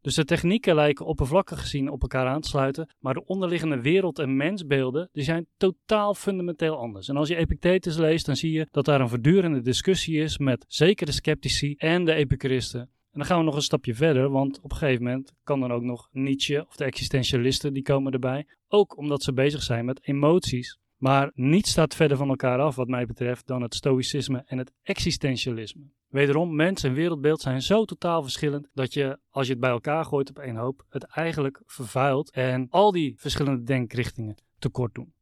Dus 0.00 0.14
de 0.14 0.24
technieken 0.24 0.74
lijken 0.74 1.06
oppervlakkig 1.06 1.60
gezien 1.60 1.90
op 1.90 2.02
elkaar 2.02 2.26
aan 2.26 2.40
te 2.40 2.48
sluiten, 2.48 2.88
maar 2.98 3.14
de 3.14 3.24
onderliggende 3.24 3.80
wereld- 3.80 4.18
en 4.18 4.36
mensbeelden 4.36 5.08
die 5.12 5.24
zijn 5.24 5.46
totaal 5.56 6.14
fundamenteel 6.14 6.76
anders. 6.76 7.08
En 7.08 7.16
als 7.16 7.28
je 7.28 7.36
Epictetus 7.36 7.96
leest, 7.96 8.26
dan 8.26 8.36
zie 8.36 8.52
je 8.52 8.66
dat 8.70 8.84
daar 8.84 9.00
een 9.00 9.08
voortdurende 9.08 9.60
discussie 9.60 10.22
is 10.22 10.38
met 10.38 10.64
zeker 10.68 11.06
de 11.06 11.12
sceptici 11.12 11.74
en 11.74 12.04
de 12.04 12.14
epicuristen. 12.14 12.80
En 12.80 13.18
dan 13.18 13.24
gaan 13.24 13.38
we 13.38 13.44
nog 13.44 13.54
een 13.54 13.62
stapje 13.62 13.94
verder, 13.94 14.30
want 14.30 14.60
op 14.60 14.70
een 14.70 14.76
gegeven 14.76 15.04
moment 15.04 15.32
kan 15.44 15.60
dan 15.60 15.72
ook 15.72 15.82
nog 15.82 16.08
Nietzsche 16.12 16.64
of 16.68 16.76
de 16.76 16.84
existentialisten, 16.84 17.72
die 17.72 17.82
komen 17.82 18.12
erbij. 18.12 18.46
Ook 18.68 18.96
omdat 18.96 19.22
ze 19.22 19.32
bezig 19.32 19.62
zijn 19.62 19.84
met 19.84 20.06
emoties. 20.06 20.78
Maar 20.96 21.30
niets 21.34 21.70
staat 21.70 21.94
verder 21.94 22.16
van 22.16 22.28
elkaar 22.28 22.58
af, 22.58 22.76
wat 22.76 22.88
mij 22.88 23.06
betreft, 23.06 23.46
dan 23.46 23.62
het 23.62 23.74
stoïcisme 23.74 24.42
en 24.46 24.58
het 24.58 24.72
existentialisme. 24.82 25.90
Wederom, 26.10 26.54
mens 26.56 26.82
en 26.82 26.92
wereldbeeld 26.92 27.40
zijn 27.40 27.62
zo 27.62 27.84
totaal 27.84 28.22
verschillend 28.22 28.68
dat 28.72 28.94
je, 28.94 29.18
als 29.30 29.46
je 29.46 29.52
het 29.52 29.60
bij 29.60 29.70
elkaar 29.70 30.04
gooit 30.04 30.28
op 30.28 30.38
één 30.38 30.56
hoop, 30.56 30.84
het 30.88 31.04
eigenlijk 31.04 31.62
vervuilt 31.66 32.30
en 32.30 32.66
al 32.70 32.92
die 32.92 33.14
verschillende 33.18 33.62
denkrichtingen 33.62 34.36
tekort 34.58 34.94
doen. 34.94 35.12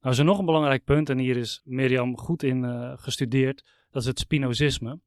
Nou 0.00 0.14
is 0.14 0.18
er 0.18 0.24
nog 0.24 0.38
een 0.38 0.44
belangrijk 0.44 0.84
punt, 0.84 1.10
en 1.10 1.18
hier 1.18 1.36
is 1.36 1.60
Mirjam 1.64 2.18
goed 2.18 2.42
in 2.42 2.62
uh, 2.62 2.92
gestudeerd, 2.96 3.64
dat 3.90 4.02
is 4.02 4.08
het 4.08 4.18
Spinozisme. 4.18 5.00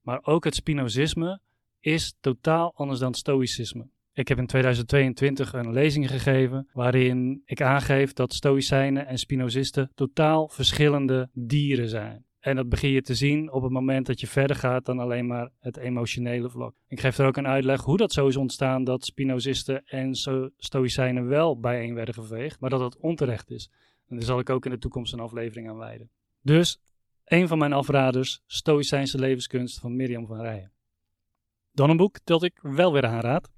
Maar 0.00 0.20
ook 0.22 0.44
het 0.44 0.54
Spinozisme 0.54 1.40
is 1.80 2.16
totaal 2.20 2.74
anders 2.74 3.00
dan 3.00 3.14
Stoïcisme. 3.14 3.88
Ik 4.12 4.28
heb 4.28 4.38
in 4.38 4.46
2022 4.46 5.52
een 5.52 5.72
lezing 5.72 6.10
gegeven 6.10 6.68
waarin 6.72 7.42
ik 7.44 7.62
aangeef 7.62 8.12
dat 8.12 8.34
stoïcijnen 8.34 9.06
en 9.06 9.18
spinozisten 9.18 9.90
totaal 9.94 10.48
verschillende 10.48 11.28
dieren 11.32 11.88
zijn. 11.88 12.24
En 12.40 12.56
dat 12.56 12.68
begin 12.68 12.90
je 12.90 13.02
te 13.02 13.14
zien 13.14 13.52
op 13.52 13.62
het 13.62 13.72
moment 13.72 14.06
dat 14.06 14.20
je 14.20 14.26
verder 14.26 14.56
gaat 14.56 14.84
dan 14.84 14.98
alleen 14.98 15.26
maar 15.26 15.50
het 15.58 15.76
emotionele 15.76 16.50
vlak. 16.50 16.74
Ik 16.88 17.00
geef 17.00 17.18
er 17.18 17.26
ook 17.26 17.36
een 17.36 17.46
uitleg 17.46 17.80
hoe 17.80 17.96
dat 17.96 18.12
zo 18.12 18.26
is 18.26 18.36
ontstaan 18.36 18.84
dat 18.84 19.04
Spinozisten 19.04 19.84
en 19.84 20.14
Stoïcijnen 20.56 21.26
wel 21.26 21.60
bijeen 21.60 21.94
werden 21.94 22.14
geveegd, 22.14 22.60
maar 22.60 22.70
dat 22.70 22.80
dat 22.80 22.96
onterecht 22.96 23.50
is. 23.50 23.70
En 24.08 24.16
daar 24.16 24.24
zal 24.24 24.38
ik 24.38 24.50
ook 24.50 24.64
in 24.64 24.70
de 24.70 24.78
toekomst 24.78 25.12
een 25.12 25.20
aflevering 25.20 25.68
aan 25.68 25.76
wijden. 25.76 26.10
Dus, 26.42 26.80
een 27.24 27.48
van 27.48 27.58
mijn 27.58 27.72
afraders, 27.72 28.42
Stoïcijnse 28.46 29.18
levenskunst 29.18 29.78
van 29.78 29.96
Mirjam 29.96 30.26
van 30.26 30.40
Rijen. 30.40 30.72
Dan 31.72 31.90
een 31.90 31.96
boek 31.96 32.18
dat 32.24 32.42
ik 32.42 32.58
wel 32.62 32.92
weer 32.92 33.06
aanraad. 33.06 33.50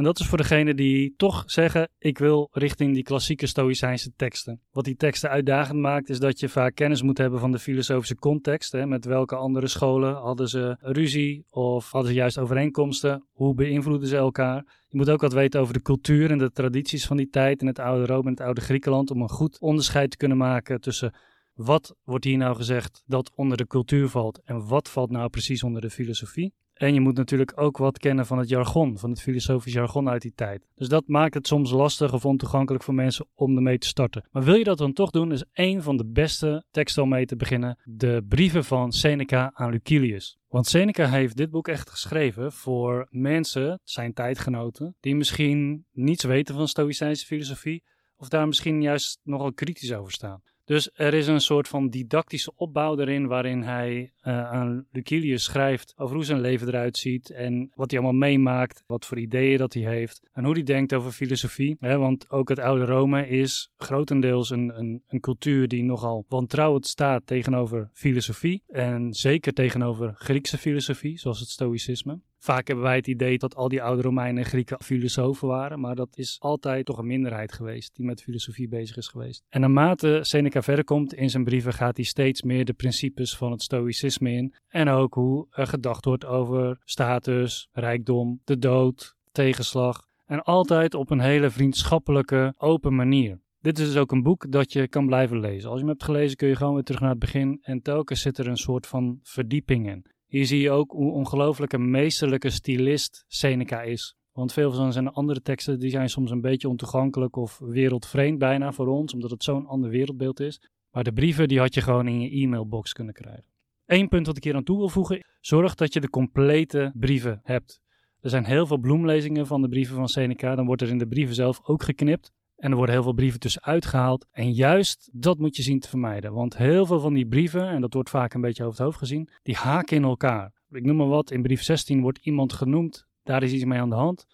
En 0.00 0.06
dat 0.06 0.20
is 0.20 0.26
voor 0.26 0.38
degenen 0.38 0.76
die 0.76 1.14
toch 1.16 1.42
zeggen: 1.46 1.88
ik 1.98 2.18
wil 2.18 2.48
richting 2.52 2.94
die 2.94 3.02
klassieke 3.02 3.46
Stoïcijnse 3.46 4.12
teksten. 4.16 4.60
Wat 4.70 4.84
die 4.84 4.96
teksten 4.96 5.30
uitdagend 5.30 5.80
maakt, 5.80 6.08
is 6.08 6.18
dat 6.18 6.40
je 6.40 6.48
vaak 6.48 6.74
kennis 6.74 7.02
moet 7.02 7.18
hebben 7.18 7.40
van 7.40 7.52
de 7.52 7.58
filosofische 7.58 8.14
context. 8.14 8.72
Hè, 8.72 8.86
met 8.86 9.04
welke 9.04 9.36
andere 9.36 9.66
scholen 9.66 10.14
hadden 10.14 10.48
ze 10.48 10.76
ruzie 10.78 11.44
of 11.50 11.90
hadden 11.90 12.10
ze 12.10 12.16
juist 12.16 12.38
overeenkomsten? 12.38 13.26
Hoe 13.32 13.54
beïnvloeden 13.54 14.08
ze 14.08 14.16
elkaar? 14.16 14.84
Je 14.88 14.96
moet 14.96 15.10
ook 15.10 15.20
wat 15.20 15.32
weten 15.32 15.60
over 15.60 15.74
de 15.74 15.82
cultuur 15.82 16.30
en 16.30 16.38
de 16.38 16.50
tradities 16.50 17.06
van 17.06 17.16
die 17.16 17.28
tijd 17.28 17.60
in 17.60 17.66
het 17.66 17.78
oude 17.78 18.06
Rome 18.06 18.24
en 18.24 18.30
het 18.30 18.40
oude 18.40 18.60
Griekenland. 18.60 19.10
Om 19.10 19.22
een 19.22 19.28
goed 19.28 19.60
onderscheid 19.60 20.10
te 20.10 20.16
kunnen 20.16 20.36
maken 20.36 20.80
tussen 20.80 21.14
wat 21.54 21.94
wordt 22.04 22.24
hier 22.24 22.38
nou 22.38 22.56
gezegd 22.56 23.02
dat 23.06 23.32
onder 23.34 23.56
de 23.56 23.66
cultuur 23.66 24.08
valt 24.08 24.40
en 24.44 24.66
wat 24.66 24.88
valt 24.88 25.10
nou 25.10 25.28
precies 25.28 25.62
onder 25.62 25.80
de 25.80 25.90
filosofie. 25.90 26.54
En 26.80 26.94
je 26.94 27.00
moet 27.00 27.16
natuurlijk 27.16 27.52
ook 27.60 27.76
wat 27.76 27.98
kennen 27.98 28.26
van 28.26 28.38
het 28.38 28.48
jargon, 28.48 28.98
van 28.98 29.10
het 29.10 29.20
filosofisch 29.20 29.72
jargon 29.72 30.08
uit 30.08 30.22
die 30.22 30.32
tijd. 30.34 30.66
Dus 30.74 30.88
dat 30.88 31.06
maakt 31.06 31.34
het 31.34 31.46
soms 31.46 31.70
lastig 31.70 32.12
of 32.12 32.24
ontoegankelijk 32.24 32.84
voor 32.84 32.94
mensen 32.94 33.26
om 33.34 33.56
ermee 33.56 33.78
te 33.78 33.86
starten. 33.86 34.28
Maar 34.30 34.42
wil 34.42 34.54
je 34.54 34.64
dat 34.64 34.78
dan 34.78 34.92
toch 34.92 35.10
doen, 35.10 35.32
is 35.32 35.44
een 35.52 35.82
van 35.82 35.96
de 35.96 36.06
beste 36.06 36.64
teksten 36.70 37.02
om 37.02 37.08
mee 37.08 37.26
te 37.26 37.36
beginnen 37.36 37.78
de 37.84 38.24
brieven 38.28 38.64
van 38.64 38.92
Seneca 38.92 39.50
aan 39.54 39.70
Lucilius. 39.70 40.38
Want 40.48 40.66
Seneca 40.66 41.06
heeft 41.06 41.36
dit 41.36 41.50
boek 41.50 41.68
echt 41.68 41.90
geschreven 41.90 42.52
voor 42.52 43.06
mensen, 43.10 43.80
zijn 43.84 44.12
tijdgenoten, 44.12 44.96
die 45.00 45.16
misschien 45.16 45.84
niets 45.92 46.24
weten 46.24 46.54
van 46.54 46.68
Stoïcijnse 46.68 47.26
filosofie 47.26 47.82
of 48.16 48.28
daar 48.28 48.46
misschien 48.46 48.82
juist 48.82 49.20
nogal 49.22 49.52
kritisch 49.52 49.92
over 49.92 50.12
staan. 50.12 50.42
Dus 50.70 50.90
er 50.94 51.14
is 51.14 51.26
een 51.26 51.40
soort 51.40 51.68
van 51.68 51.88
didactische 51.88 52.52
opbouw 52.56 52.98
erin 52.98 53.26
waarin 53.26 53.62
hij 53.62 54.12
uh, 54.22 54.50
aan 54.50 54.86
Lucilius 54.90 55.44
schrijft 55.44 55.94
over 55.96 56.14
hoe 56.14 56.24
zijn 56.24 56.40
leven 56.40 56.68
eruit 56.68 56.96
ziet 56.96 57.30
en 57.30 57.70
wat 57.74 57.90
hij 57.90 58.00
allemaal 58.00 58.28
meemaakt, 58.28 58.82
wat 58.86 59.06
voor 59.06 59.18
ideeën 59.18 59.58
dat 59.58 59.74
hij 59.74 59.82
heeft 59.82 60.28
en 60.32 60.44
hoe 60.44 60.52
hij 60.52 60.62
denkt 60.62 60.94
over 60.94 61.12
filosofie. 61.12 61.76
Hè, 61.80 61.98
want 61.98 62.30
ook 62.30 62.48
het 62.48 62.58
oude 62.58 62.84
Rome 62.84 63.28
is 63.28 63.70
grotendeels 63.76 64.50
een, 64.50 64.78
een, 64.78 65.02
een 65.06 65.20
cultuur 65.20 65.68
die 65.68 65.82
nogal 65.82 66.24
wantrouwend 66.28 66.86
staat 66.86 67.26
tegenover 67.26 67.90
filosofie 67.92 68.62
en 68.68 69.12
zeker 69.12 69.52
tegenover 69.52 70.12
Griekse 70.14 70.58
filosofie, 70.58 71.18
zoals 71.18 71.40
het 71.40 71.48
stoïcisme. 71.48 72.20
Vaak 72.42 72.66
hebben 72.66 72.84
wij 72.84 72.96
het 72.96 73.06
idee 73.06 73.38
dat 73.38 73.54
al 73.54 73.68
die 73.68 73.82
oude 73.82 74.02
Romeinen 74.02 74.42
en 74.42 74.48
Grieken 74.48 74.82
filosofen 74.82 75.48
waren, 75.48 75.80
maar 75.80 75.94
dat 75.94 76.16
is 76.16 76.36
altijd 76.38 76.86
toch 76.86 76.98
een 76.98 77.06
minderheid 77.06 77.52
geweest 77.52 77.94
die 77.94 78.04
met 78.04 78.22
filosofie 78.22 78.68
bezig 78.68 78.96
is 78.96 79.08
geweest. 79.08 79.44
En 79.48 79.60
naarmate 79.60 80.18
Seneca 80.22 80.62
verder 80.62 80.84
komt 80.84 81.14
in 81.14 81.30
zijn 81.30 81.44
brieven 81.44 81.72
gaat 81.72 81.96
hij 81.96 82.04
steeds 82.04 82.42
meer 82.42 82.64
de 82.64 82.72
principes 82.72 83.36
van 83.36 83.50
het 83.50 83.62
stoïcisme 83.62 84.32
in 84.32 84.54
en 84.68 84.88
ook 84.88 85.14
hoe 85.14 85.46
er 85.50 85.66
gedacht 85.66 86.04
wordt 86.04 86.24
over 86.24 86.80
status, 86.84 87.68
rijkdom, 87.72 88.40
de 88.44 88.58
dood, 88.58 89.16
tegenslag 89.32 90.08
en 90.26 90.42
altijd 90.42 90.94
op 90.94 91.10
een 91.10 91.20
hele 91.20 91.50
vriendschappelijke, 91.50 92.54
open 92.56 92.94
manier. 92.94 93.40
Dit 93.60 93.78
is 93.78 93.86
dus 93.86 93.96
ook 93.96 94.12
een 94.12 94.22
boek 94.22 94.52
dat 94.52 94.72
je 94.72 94.88
kan 94.88 95.06
blijven 95.06 95.40
lezen. 95.40 95.68
Als 95.68 95.78
je 95.78 95.84
hem 95.84 95.88
hebt 95.88 96.04
gelezen 96.04 96.36
kun 96.36 96.48
je 96.48 96.56
gewoon 96.56 96.74
weer 96.74 96.82
terug 96.82 97.00
naar 97.00 97.10
het 97.10 97.18
begin 97.18 97.58
en 97.62 97.82
telkens 97.82 98.20
zit 98.20 98.38
er 98.38 98.46
een 98.46 98.56
soort 98.56 98.86
van 98.86 99.18
verdieping 99.22 99.88
in. 99.88 100.06
Hier 100.30 100.46
zie 100.46 100.60
je 100.60 100.70
ook 100.70 100.90
hoe 100.90 101.12
ongelooflijk 101.12 101.72
een 101.72 101.90
meesterlijke 101.90 102.50
stylist 102.50 103.24
Seneca 103.26 103.82
is. 103.82 104.16
Want 104.32 104.52
veel 104.52 104.72
van 104.72 104.92
zijn 104.92 105.08
andere 105.08 105.42
teksten 105.42 105.78
die 105.78 105.90
zijn 105.90 106.08
soms 106.08 106.30
een 106.30 106.40
beetje 106.40 106.68
ontoegankelijk 106.68 107.36
of 107.36 107.58
wereldvreemd 107.58 108.38
bijna 108.38 108.72
voor 108.72 108.86
ons, 108.86 109.14
omdat 109.14 109.30
het 109.30 109.44
zo'n 109.44 109.66
ander 109.66 109.90
wereldbeeld 109.90 110.40
is. 110.40 110.60
Maar 110.90 111.04
de 111.04 111.12
brieven 111.12 111.48
die 111.48 111.58
had 111.58 111.74
je 111.74 111.80
gewoon 111.80 112.08
in 112.08 112.20
je 112.20 112.30
e-mailbox 112.30 112.92
kunnen 112.92 113.14
krijgen. 113.14 113.44
Eén 113.86 114.08
punt 114.08 114.26
wat 114.26 114.36
ik 114.36 114.44
hier 114.44 114.54
aan 114.54 114.64
toe 114.64 114.78
wil 114.78 114.88
voegen, 114.88 115.24
zorg 115.40 115.74
dat 115.74 115.92
je 115.92 116.00
de 116.00 116.10
complete 116.10 116.92
brieven 116.94 117.40
hebt. 117.42 117.80
Er 118.20 118.30
zijn 118.30 118.44
heel 118.44 118.66
veel 118.66 118.78
bloemlezingen 118.78 119.46
van 119.46 119.62
de 119.62 119.68
brieven 119.68 119.96
van 119.96 120.08
Seneca, 120.08 120.54
dan 120.54 120.66
wordt 120.66 120.82
er 120.82 120.88
in 120.88 120.98
de 120.98 121.08
brieven 121.08 121.34
zelf 121.34 121.60
ook 121.62 121.82
geknipt. 121.82 122.32
En 122.60 122.70
er 122.70 122.76
worden 122.76 122.94
heel 122.94 123.04
veel 123.04 123.12
brieven 123.12 123.40
tussenuit 123.40 123.86
gehaald. 123.86 124.26
En 124.30 124.52
juist 124.52 125.08
dat 125.12 125.38
moet 125.38 125.56
je 125.56 125.62
zien 125.62 125.80
te 125.80 125.88
vermijden. 125.88 126.32
Want 126.32 126.56
heel 126.56 126.86
veel 126.86 127.00
van 127.00 127.14
die 127.14 127.26
brieven, 127.26 127.68
en 127.68 127.80
dat 127.80 127.94
wordt 127.94 128.10
vaak 128.10 128.34
een 128.34 128.40
beetje 128.40 128.64
over 128.64 128.76
het 128.76 128.84
hoofd 128.84 128.98
gezien, 128.98 129.28
die 129.42 129.56
haken 129.56 129.96
in 129.96 130.04
elkaar. 130.04 130.52
Ik 130.70 130.84
noem 130.84 130.96
maar 130.96 131.08
wat, 131.08 131.30
in 131.30 131.42
brief 131.42 131.62
16 131.62 132.00
wordt 132.00 132.18
iemand 132.18 132.52
genoemd, 132.52 133.06
daar 133.22 133.42
is 133.42 133.52
iets 133.52 133.64
mee 133.64 133.78
aan 133.78 133.88
de 133.88 133.94
hand. 133.94 134.26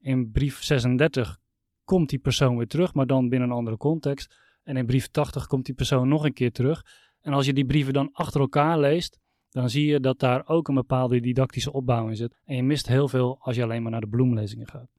In 0.00 0.30
brief 0.30 0.62
36 0.62 1.38
komt 1.84 2.08
die 2.08 2.18
persoon 2.18 2.56
weer 2.56 2.66
terug, 2.66 2.94
maar 2.94 3.06
dan 3.06 3.28
binnen 3.28 3.48
een 3.48 3.54
andere 3.54 3.76
context. 3.76 4.36
En 4.62 4.76
in 4.76 4.86
brief 4.86 5.08
80 5.08 5.46
komt 5.46 5.64
die 5.64 5.74
persoon 5.74 6.08
nog 6.08 6.24
een 6.24 6.32
keer 6.32 6.52
terug. 6.52 6.84
En 7.20 7.32
als 7.32 7.46
je 7.46 7.52
die 7.52 7.66
brieven 7.66 7.92
dan 7.92 8.08
achter 8.12 8.40
elkaar 8.40 8.78
leest, 8.78 9.18
dan 9.50 9.70
zie 9.70 9.86
je 9.86 10.00
dat 10.00 10.18
daar 10.18 10.48
ook 10.48 10.68
een 10.68 10.74
bepaalde 10.74 11.20
didactische 11.20 11.72
opbouw 11.72 12.08
in 12.08 12.16
zit. 12.16 12.40
En 12.44 12.56
je 12.56 12.62
mist 12.62 12.86
heel 12.86 13.08
veel 13.08 13.38
als 13.40 13.56
je 13.56 13.62
alleen 13.62 13.82
maar 13.82 13.90
naar 13.90 14.00
de 14.00 14.08
bloemlezingen 14.08 14.68
gaat. 14.68 14.97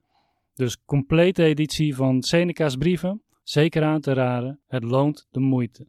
Dus 0.59 0.77
complete 0.85 1.43
editie 1.43 1.95
van 1.95 2.23
Seneca's 2.23 2.75
brieven, 2.75 3.21
zeker 3.43 3.83
aan 3.83 4.01
te 4.01 4.13
raden. 4.13 4.59
Het 4.67 4.83
loont 4.83 5.27
de 5.31 5.39
moeite. 5.39 5.87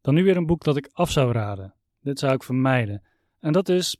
Dan 0.00 0.14
nu 0.14 0.24
weer 0.24 0.36
een 0.36 0.46
boek 0.46 0.64
dat 0.64 0.76
ik 0.76 0.90
af 0.92 1.10
zou 1.10 1.32
raden. 1.32 1.74
Dit 2.00 2.18
zou 2.18 2.32
ik 2.32 2.42
vermijden. 2.42 3.02
En 3.40 3.52
dat 3.52 3.68
is 3.68 3.96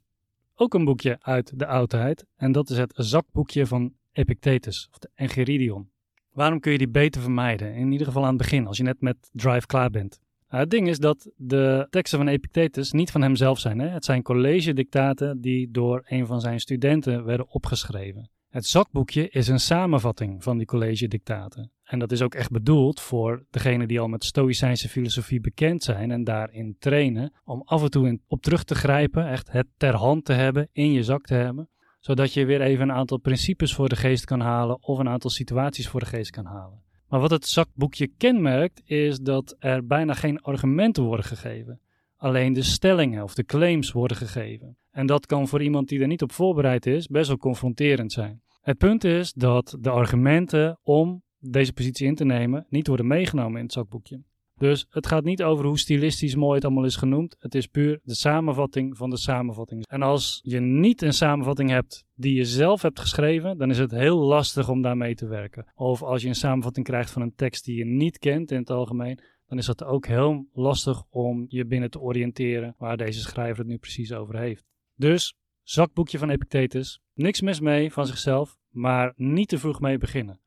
ook 0.55 0.73
een 0.73 0.85
boekje 0.85 1.17
uit 1.21 1.59
de 1.59 1.65
oudheid. 1.65 2.25
En 2.35 2.51
dat 2.51 2.69
is 2.69 2.77
het 2.77 2.93
zakboekje 2.95 3.65
van 3.65 3.93
Epictetus, 4.11 4.87
of 4.91 4.97
de 4.97 5.09
Enchiridion. 5.15 5.89
Waarom 6.31 6.59
kun 6.59 6.71
je 6.71 6.77
die 6.77 6.89
beter 6.89 7.21
vermijden? 7.21 7.75
In 7.75 7.91
ieder 7.91 8.07
geval 8.07 8.23
aan 8.23 8.33
het 8.33 8.37
begin, 8.37 8.67
als 8.67 8.77
je 8.77 8.83
net 8.83 9.01
met 9.01 9.29
Drive 9.31 9.65
klaar 9.65 9.89
bent. 9.89 10.19
Nou, 10.49 10.61
het 10.61 10.71
ding 10.71 10.87
is 10.87 10.99
dat 10.99 11.31
de 11.35 11.87
teksten 11.89 12.19
van 12.19 12.27
Epictetus 12.27 12.91
niet 12.91 13.11
van 13.11 13.21
hemzelf 13.21 13.59
zijn. 13.59 13.79
Hè? 13.79 13.87
Het 13.87 14.05
zijn 14.05 14.21
college-dictaten 14.21 15.41
die 15.41 15.71
door 15.71 16.03
een 16.05 16.25
van 16.25 16.41
zijn 16.41 16.59
studenten 16.59 17.25
werden 17.25 17.47
opgeschreven. 17.49 18.29
Het 18.53 18.65
zakboekje 18.65 19.29
is 19.29 19.47
een 19.47 19.59
samenvatting 19.59 20.43
van 20.43 20.57
die 20.57 20.65
college-dictaten. 20.65 21.71
En 21.83 21.99
dat 21.99 22.11
is 22.11 22.21
ook 22.21 22.35
echt 22.35 22.51
bedoeld 22.51 22.99
voor 22.99 23.45
degenen 23.49 23.87
die 23.87 23.99
al 23.99 24.07
met 24.07 24.23
Stoïcijnse 24.23 24.89
filosofie 24.89 25.41
bekend 25.41 25.83
zijn 25.83 26.11
en 26.11 26.23
daarin 26.23 26.75
trainen, 26.79 27.33
om 27.43 27.61
af 27.65 27.83
en 27.83 27.89
toe 27.89 28.19
op 28.27 28.41
terug 28.41 28.63
te 28.63 28.75
grijpen, 28.75 29.27
echt 29.27 29.51
het 29.51 29.67
ter 29.77 29.95
hand 29.95 30.25
te 30.25 30.33
hebben, 30.33 30.69
in 30.71 30.91
je 30.91 31.03
zak 31.03 31.25
te 31.25 31.33
hebben, 31.33 31.69
zodat 31.99 32.33
je 32.33 32.45
weer 32.45 32.61
even 32.61 32.89
een 32.89 32.95
aantal 32.95 33.17
principes 33.17 33.73
voor 33.73 33.89
de 33.89 33.95
geest 33.95 34.25
kan 34.25 34.39
halen 34.39 34.83
of 34.83 34.97
een 34.99 35.09
aantal 35.09 35.29
situaties 35.29 35.87
voor 35.87 35.99
de 35.99 36.05
geest 36.05 36.31
kan 36.31 36.45
halen. 36.45 36.81
Maar 37.07 37.19
wat 37.19 37.31
het 37.31 37.47
zakboekje 37.47 38.07
kenmerkt, 38.17 38.81
is 38.85 39.19
dat 39.19 39.55
er 39.59 39.85
bijna 39.85 40.13
geen 40.13 40.41
argumenten 40.41 41.03
worden 41.03 41.25
gegeven. 41.25 41.79
Alleen 42.15 42.53
de 42.53 42.63
stellingen 42.63 43.23
of 43.23 43.33
de 43.33 43.43
claims 43.43 43.91
worden 43.91 44.17
gegeven. 44.17 44.77
En 44.91 45.05
dat 45.05 45.25
kan 45.25 45.47
voor 45.47 45.63
iemand 45.63 45.87
die 45.87 45.99
er 45.99 46.07
niet 46.07 46.21
op 46.21 46.31
voorbereid 46.31 46.85
is 46.85 47.07
best 47.07 47.27
wel 47.27 47.37
confronterend 47.37 48.11
zijn. 48.11 48.42
Het 48.63 48.77
punt 48.77 49.03
is 49.03 49.33
dat 49.33 49.77
de 49.79 49.89
argumenten 49.89 50.79
om 50.83 51.23
deze 51.39 51.73
positie 51.73 52.07
in 52.07 52.15
te 52.15 52.25
nemen 52.25 52.65
niet 52.69 52.87
worden 52.87 53.07
meegenomen 53.07 53.57
in 53.57 53.63
het 53.63 53.73
zakboekje. 53.73 54.23
Dus 54.55 54.85
het 54.89 55.07
gaat 55.07 55.23
niet 55.23 55.43
over 55.43 55.65
hoe 55.65 55.79
stilistisch 55.79 56.35
mooi 56.35 56.55
het 56.55 56.65
allemaal 56.65 56.85
is 56.85 56.95
genoemd. 56.95 57.35
Het 57.39 57.55
is 57.55 57.67
puur 57.67 57.99
de 58.03 58.15
samenvatting 58.15 58.97
van 58.97 59.09
de 59.09 59.17
samenvatting. 59.17 59.87
En 59.87 60.01
als 60.01 60.39
je 60.43 60.59
niet 60.59 61.01
een 61.01 61.13
samenvatting 61.13 61.69
hebt 61.69 62.05
die 62.15 62.35
je 62.35 62.45
zelf 62.45 62.81
hebt 62.81 62.99
geschreven, 62.99 63.57
dan 63.57 63.69
is 63.69 63.77
het 63.77 63.91
heel 63.91 64.17
lastig 64.17 64.69
om 64.69 64.81
daarmee 64.81 65.15
te 65.15 65.27
werken. 65.27 65.71
Of 65.75 66.03
als 66.03 66.21
je 66.21 66.27
een 66.27 66.35
samenvatting 66.35 66.85
krijgt 66.85 67.11
van 67.11 67.21
een 67.21 67.35
tekst 67.35 67.65
die 67.65 67.77
je 67.77 67.85
niet 67.85 68.17
kent 68.17 68.51
in 68.51 68.59
het 68.59 68.69
algemeen, 68.69 69.19
dan 69.47 69.57
is 69.57 69.67
het 69.67 69.83
ook 69.83 70.05
heel 70.05 70.47
lastig 70.53 71.03
om 71.09 71.45
je 71.47 71.65
binnen 71.65 71.89
te 71.89 71.99
oriënteren 71.99 72.75
waar 72.77 72.97
deze 72.97 73.19
schrijver 73.19 73.57
het 73.57 73.67
nu 73.67 73.77
precies 73.77 74.13
over 74.13 74.37
heeft. 74.37 74.65
Dus, 74.95 75.35
zakboekje 75.63 76.17
van 76.17 76.29
Epictetus, 76.29 77.01
niks 77.13 77.41
mis 77.41 77.59
mee 77.59 77.91
van 77.91 78.05
zichzelf, 78.05 78.57
maar 78.69 79.13
niet 79.15 79.47
te 79.47 79.59
vroeg 79.59 79.79
mee 79.79 79.97
beginnen. 79.97 80.41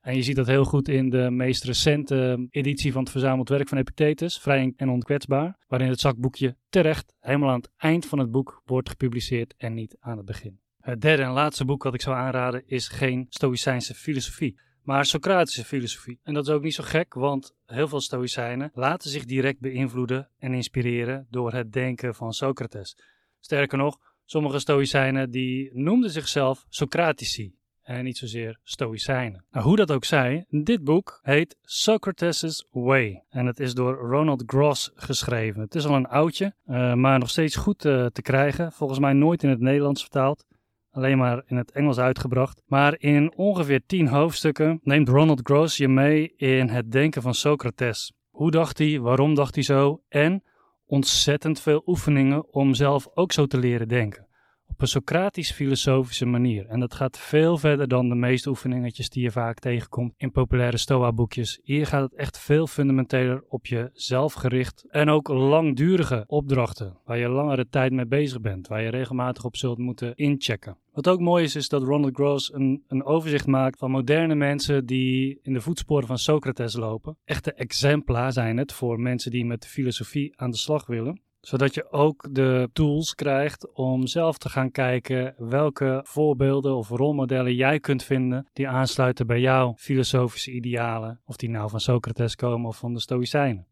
En 0.00 0.16
je 0.16 0.22
ziet 0.22 0.36
dat 0.36 0.46
heel 0.46 0.64
goed 0.64 0.88
in 0.88 1.10
de 1.10 1.30
meest 1.30 1.64
recente 1.64 2.46
editie 2.50 2.92
van 2.92 3.02
het 3.02 3.10
verzameld 3.10 3.48
werk 3.48 3.68
van 3.68 3.78
Epictetus, 3.78 4.38
Vrij 4.38 4.72
en 4.76 4.88
Onkwetsbaar, 4.88 5.58
waarin 5.66 5.88
het 5.88 6.00
zakboekje 6.00 6.56
terecht 6.68 7.14
helemaal 7.18 7.48
aan 7.48 7.60
het 7.60 7.70
eind 7.76 8.06
van 8.06 8.18
het 8.18 8.30
boek 8.30 8.62
wordt 8.64 8.88
gepubliceerd 8.88 9.54
en 9.56 9.74
niet 9.74 9.96
aan 10.00 10.16
het 10.16 10.26
begin. 10.26 10.60
Het 10.80 11.00
derde 11.00 11.22
en 11.22 11.30
laatste 11.30 11.64
boek 11.64 11.82
dat 11.82 11.94
ik 11.94 12.00
zou 12.00 12.16
aanraden 12.16 12.62
is 12.66 12.88
geen 12.88 13.26
Stoïcijnse 13.28 13.94
filosofie, 13.94 14.60
maar 14.82 15.06
Socratische 15.06 15.64
filosofie. 15.64 16.20
En 16.22 16.34
dat 16.34 16.46
is 16.46 16.52
ook 16.52 16.62
niet 16.62 16.74
zo 16.74 16.84
gek, 16.84 17.14
want 17.14 17.54
heel 17.66 17.88
veel 17.88 18.00
Stoïcijnen 18.00 18.70
laten 18.74 19.10
zich 19.10 19.24
direct 19.24 19.60
beïnvloeden 19.60 20.30
en 20.38 20.54
inspireren 20.54 21.26
door 21.30 21.52
het 21.52 21.72
denken 21.72 22.14
van 22.14 22.32
Socrates. 22.32 22.96
Sterker 23.40 23.78
nog, 23.78 23.98
sommige 24.30 24.58
Stoïcijnen 24.58 25.30
die 25.30 25.70
noemden 25.72 26.10
zichzelf 26.10 26.66
Socratici. 26.68 27.56
en 27.82 28.04
niet 28.04 28.16
zozeer 28.16 28.58
stoïcijnen. 28.62 29.44
Nou, 29.50 29.64
hoe 29.64 29.76
dat 29.76 29.92
ook 29.92 30.04
zij, 30.04 30.44
dit 30.48 30.84
boek 30.84 31.18
heet 31.22 31.56
Socrates' 31.62 32.66
Way 32.70 33.24
en 33.28 33.46
het 33.46 33.60
is 33.60 33.74
door 33.74 33.94
Ronald 33.94 34.42
Gross 34.46 34.90
geschreven. 34.94 35.60
Het 35.60 35.74
is 35.74 35.86
al 35.86 35.94
een 35.94 36.06
oudje, 36.06 36.54
uh, 36.66 36.94
maar 36.94 37.18
nog 37.18 37.30
steeds 37.30 37.56
goed 37.56 37.84
uh, 37.84 38.06
te 38.06 38.22
krijgen. 38.22 38.72
Volgens 38.72 38.98
mij 38.98 39.12
nooit 39.12 39.42
in 39.42 39.48
het 39.48 39.60
Nederlands 39.60 40.00
vertaald 40.00 40.44
alleen 40.90 41.18
maar 41.18 41.42
in 41.46 41.56
het 41.56 41.70
Engels 41.70 41.98
uitgebracht. 41.98 42.62
Maar 42.66 42.94
in 42.98 43.32
ongeveer 43.36 43.80
tien 43.86 44.08
hoofdstukken 44.08 44.80
neemt 44.82 45.08
Ronald 45.08 45.40
Gross 45.42 45.76
je 45.76 45.88
mee 45.88 46.32
in 46.36 46.68
het 46.68 46.92
denken 46.92 47.22
van 47.22 47.34
Socrates. 47.34 48.12
Hoe 48.30 48.50
dacht 48.50 48.78
hij, 48.78 49.00
waarom 49.00 49.34
dacht 49.34 49.54
hij 49.54 49.64
zo 49.64 50.02
en 50.08 50.42
ontzettend 50.88 51.60
veel 51.60 51.82
oefeningen 51.86 52.52
om 52.54 52.74
zelf 52.74 53.08
ook 53.14 53.32
zo 53.32 53.46
te 53.46 53.58
leren 53.58 53.88
denken. 53.88 54.27
Op 54.70 54.80
een 54.80 54.86
Socratisch-filosofische 54.88 56.26
manier. 56.26 56.66
En 56.66 56.80
dat 56.80 56.94
gaat 56.94 57.18
veel 57.18 57.58
verder 57.58 57.88
dan 57.88 58.08
de 58.08 58.14
meeste 58.14 58.48
oefeningetjes 58.48 59.10
die 59.10 59.22
je 59.22 59.30
vaak 59.30 59.58
tegenkomt 59.58 60.14
in 60.16 60.30
populaire 60.30 60.76
Stoa-boekjes. 60.76 61.60
Hier 61.62 61.86
gaat 61.86 62.02
het 62.02 62.14
echt 62.14 62.38
veel 62.38 62.66
fundamenteler 62.66 63.44
op 63.48 63.66
je 63.66 63.90
zelfgericht 63.92 64.84
en 64.88 65.08
ook 65.08 65.28
langdurige 65.28 66.24
opdrachten, 66.26 66.96
waar 67.04 67.18
je 67.18 67.28
langere 67.28 67.68
tijd 67.68 67.92
mee 67.92 68.06
bezig 68.06 68.40
bent, 68.40 68.68
waar 68.68 68.82
je 68.82 68.88
regelmatig 68.88 69.44
op 69.44 69.56
zult 69.56 69.78
moeten 69.78 70.14
inchecken. 70.14 70.78
Wat 70.92 71.08
ook 71.08 71.20
mooi 71.20 71.44
is, 71.44 71.56
is 71.56 71.68
dat 71.68 71.82
Ronald 71.82 72.14
Gross 72.14 72.52
een, 72.52 72.84
een 72.88 73.04
overzicht 73.04 73.46
maakt 73.46 73.78
van 73.78 73.90
moderne 73.90 74.34
mensen 74.34 74.86
die 74.86 75.38
in 75.42 75.52
de 75.52 75.60
voetsporen 75.60 76.06
van 76.06 76.18
Socrates 76.18 76.76
lopen. 76.76 77.16
Echte 77.24 77.52
exempla 77.52 78.30
zijn 78.30 78.56
het 78.56 78.72
voor 78.72 79.00
mensen 79.00 79.30
die 79.30 79.44
met 79.44 79.66
filosofie 79.66 80.32
aan 80.36 80.50
de 80.50 80.56
slag 80.56 80.86
willen 80.86 81.20
zodat 81.48 81.74
je 81.74 81.90
ook 81.90 82.28
de 82.30 82.70
tools 82.72 83.14
krijgt 83.14 83.72
om 83.72 84.06
zelf 84.06 84.38
te 84.38 84.48
gaan 84.48 84.70
kijken 84.70 85.34
welke 85.36 86.00
voorbeelden 86.04 86.76
of 86.76 86.88
rolmodellen 86.88 87.54
jij 87.54 87.80
kunt 87.80 88.02
vinden 88.02 88.48
die 88.52 88.68
aansluiten 88.68 89.26
bij 89.26 89.40
jouw 89.40 89.74
filosofische 89.76 90.50
idealen. 90.50 91.20
Of 91.24 91.36
die 91.36 91.48
nou 91.48 91.70
van 91.70 91.80
Socrates 91.80 92.34
komen 92.34 92.68
of 92.68 92.76
van 92.76 92.94
de 92.94 93.00
Stoïcijnen. 93.00 93.66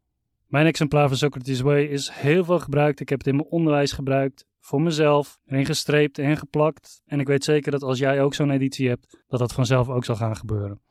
Mijn 0.47 0.65
exemplaar 0.65 1.07
van 1.07 1.17
Socrates 1.17 1.61
Way 1.61 1.83
is 1.83 2.09
heel 2.09 2.43
veel 2.43 2.59
gebruikt. 2.59 2.99
Ik 2.99 3.09
heb 3.09 3.17
het 3.17 3.27
in 3.27 3.35
mijn 3.35 3.47
onderwijs 3.47 3.91
gebruikt. 3.91 4.45
Voor 4.59 4.81
mezelf. 4.81 5.39
Erin 5.45 5.65
gestreept 5.65 6.17
en 6.17 6.37
geplakt. 6.37 7.01
En 7.05 7.19
ik 7.19 7.27
weet 7.27 7.43
zeker 7.43 7.71
dat 7.71 7.83
als 7.83 7.99
jij 7.99 8.21
ook 8.21 8.33
zo'n 8.33 8.51
editie 8.51 8.89
hebt, 8.89 9.23
dat 9.27 9.39
dat 9.39 9.53
vanzelf 9.53 9.89
ook 9.89 10.05
zal 10.05 10.15
gaan 10.15 10.35
gebeuren. 10.35 10.81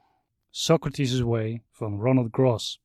Socrates' 0.50 1.20
Way 1.20 1.62
van 1.70 2.00
Ronald 2.00 2.28
Gross. 2.30 2.84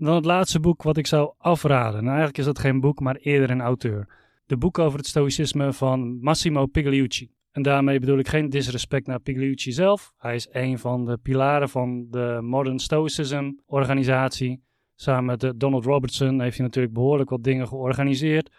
Dan 0.00 0.14
het 0.14 0.24
laatste 0.24 0.60
boek 0.60 0.82
wat 0.82 0.96
ik 0.96 1.06
zou 1.06 1.32
afraden. 1.38 1.94
Nou, 1.94 2.06
eigenlijk 2.06 2.38
is 2.38 2.44
dat 2.44 2.58
geen 2.58 2.80
boek, 2.80 3.00
maar 3.00 3.16
eerder 3.16 3.50
een 3.50 3.60
auteur. 3.60 4.08
De 4.46 4.56
boek 4.56 4.78
over 4.78 4.98
het 4.98 5.06
stoïcisme 5.06 5.72
van 5.72 6.20
Massimo 6.20 6.66
Pigliucci. 6.66 7.30
En 7.50 7.62
daarmee 7.62 8.00
bedoel 8.00 8.18
ik 8.18 8.28
geen 8.28 8.50
disrespect 8.50 9.06
naar 9.06 9.20
Pigliucci 9.20 9.72
zelf. 9.72 10.12
Hij 10.16 10.34
is 10.34 10.48
een 10.50 10.78
van 10.78 11.04
de 11.04 11.16
pilaren 11.16 11.68
van 11.68 12.06
de 12.10 12.38
Modern 12.42 12.78
Stoicism 12.78 13.52
organisatie. 13.66 14.62
Samen 14.94 15.24
met 15.24 15.60
Donald 15.60 15.84
Robertson 15.84 16.40
heeft 16.40 16.56
hij 16.56 16.66
natuurlijk 16.66 16.94
behoorlijk 16.94 17.30
wat 17.30 17.44
dingen 17.44 17.68
georganiseerd. 17.68 18.50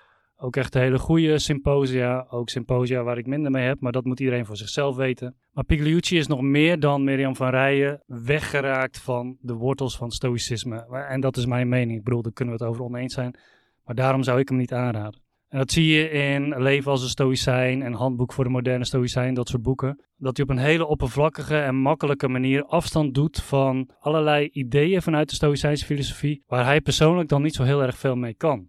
Ook 0.42 0.56
echt 0.56 0.74
hele 0.74 1.00
goede 1.00 1.40
symposia. 1.40 2.26
Ook 2.30 2.50
symposia 2.50 3.04
waar 3.04 3.18
ik 3.18 3.26
minder 3.26 3.52
mee 3.52 3.66
heb, 3.66 3.80
maar 3.80 3.92
dat 3.92 4.06
moet 4.06 4.20
iedereen 4.20 4.46
voor 4.46 4.58
zichzelf 4.58 4.96
weten. 4.96 5.36
Maar 5.52 5.64
Pigliucci 5.64 6.18
is 6.18 6.28
nog 6.28 6.42
meer 6.42 6.80
dan 6.80 7.04
Mirjam 7.04 7.36
van 7.36 7.50
Rijen 7.50 8.04
weggeraakt 8.06 9.00
van 9.00 9.38
de 9.42 9.54
wortels 9.54 9.98
van 9.98 10.12
stoïcisme. 10.12 11.06
En 11.10 11.22
dat 11.22 11.38
is 11.38 11.46
mijn 11.46 11.70
mening. 11.70 11.98
Ik 11.98 12.04
bedoel, 12.04 12.22
daar 12.22 12.32
kunnen 12.32 12.58
we 12.58 12.64
het 12.64 12.72
over 12.72 12.84
oneens 12.84 13.14
zijn. 13.14 13.38
Maar 13.86 13.96
daarom 13.96 14.24
zou 14.24 14.40
ik 14.40 14.50
hem 14.50 14.58
niet 14.58 14.74
aanraden. 14.74 15.22
En 15.50 15.58
dat 15.58 15.72
zie 15.72 15.86
je 15.86 16.10
in 16.10 16.62
Leven 16.62 16.92
als 16.92 17.04
een 17.04 17.10
Stoïcijn 17.10 17.82
en 17.82 17.94
Handboek 17.94 18.34
voor 18.34 18.44
de 18.44 18.50
Moderne 18.50 18.86
Stoïcijn, 18.86 19.34
dat 19.34 19.48
soort 19.48 19.62
boeken. 19.62 20.04
Dat 20.18 20.38
hij 20.38 20.46
op 20.46 20.52
een 20.52 20.64
hele 20.64 20.86
oppervlakkige 20.86 21.58
en 21.58 21.76
makkelijke 21.76 22.28
manier 22.28 22.64
afstand 22.64 23.14
doet 23.14 23.42
van 23.42 23.90
allerlei 24.00 24.50
ideeën 24.52 25.02
vanuit 25.02 25.30
de 25.30 25.36
Stoïcijnse 25.36 25.86
filosofie, 25.86 26.44
waar 26.48 26.66
hij 26.66 26.82
persoonlijk 26.82 27.30
dan 27.30 27.42
niet 27.42 27.56
zo 27.56 27.64
heel 27.64 27.82
erg 27.82 27.98
veel 27.98 28.16
mee 28.16 28.34
kan. 28.34 28.68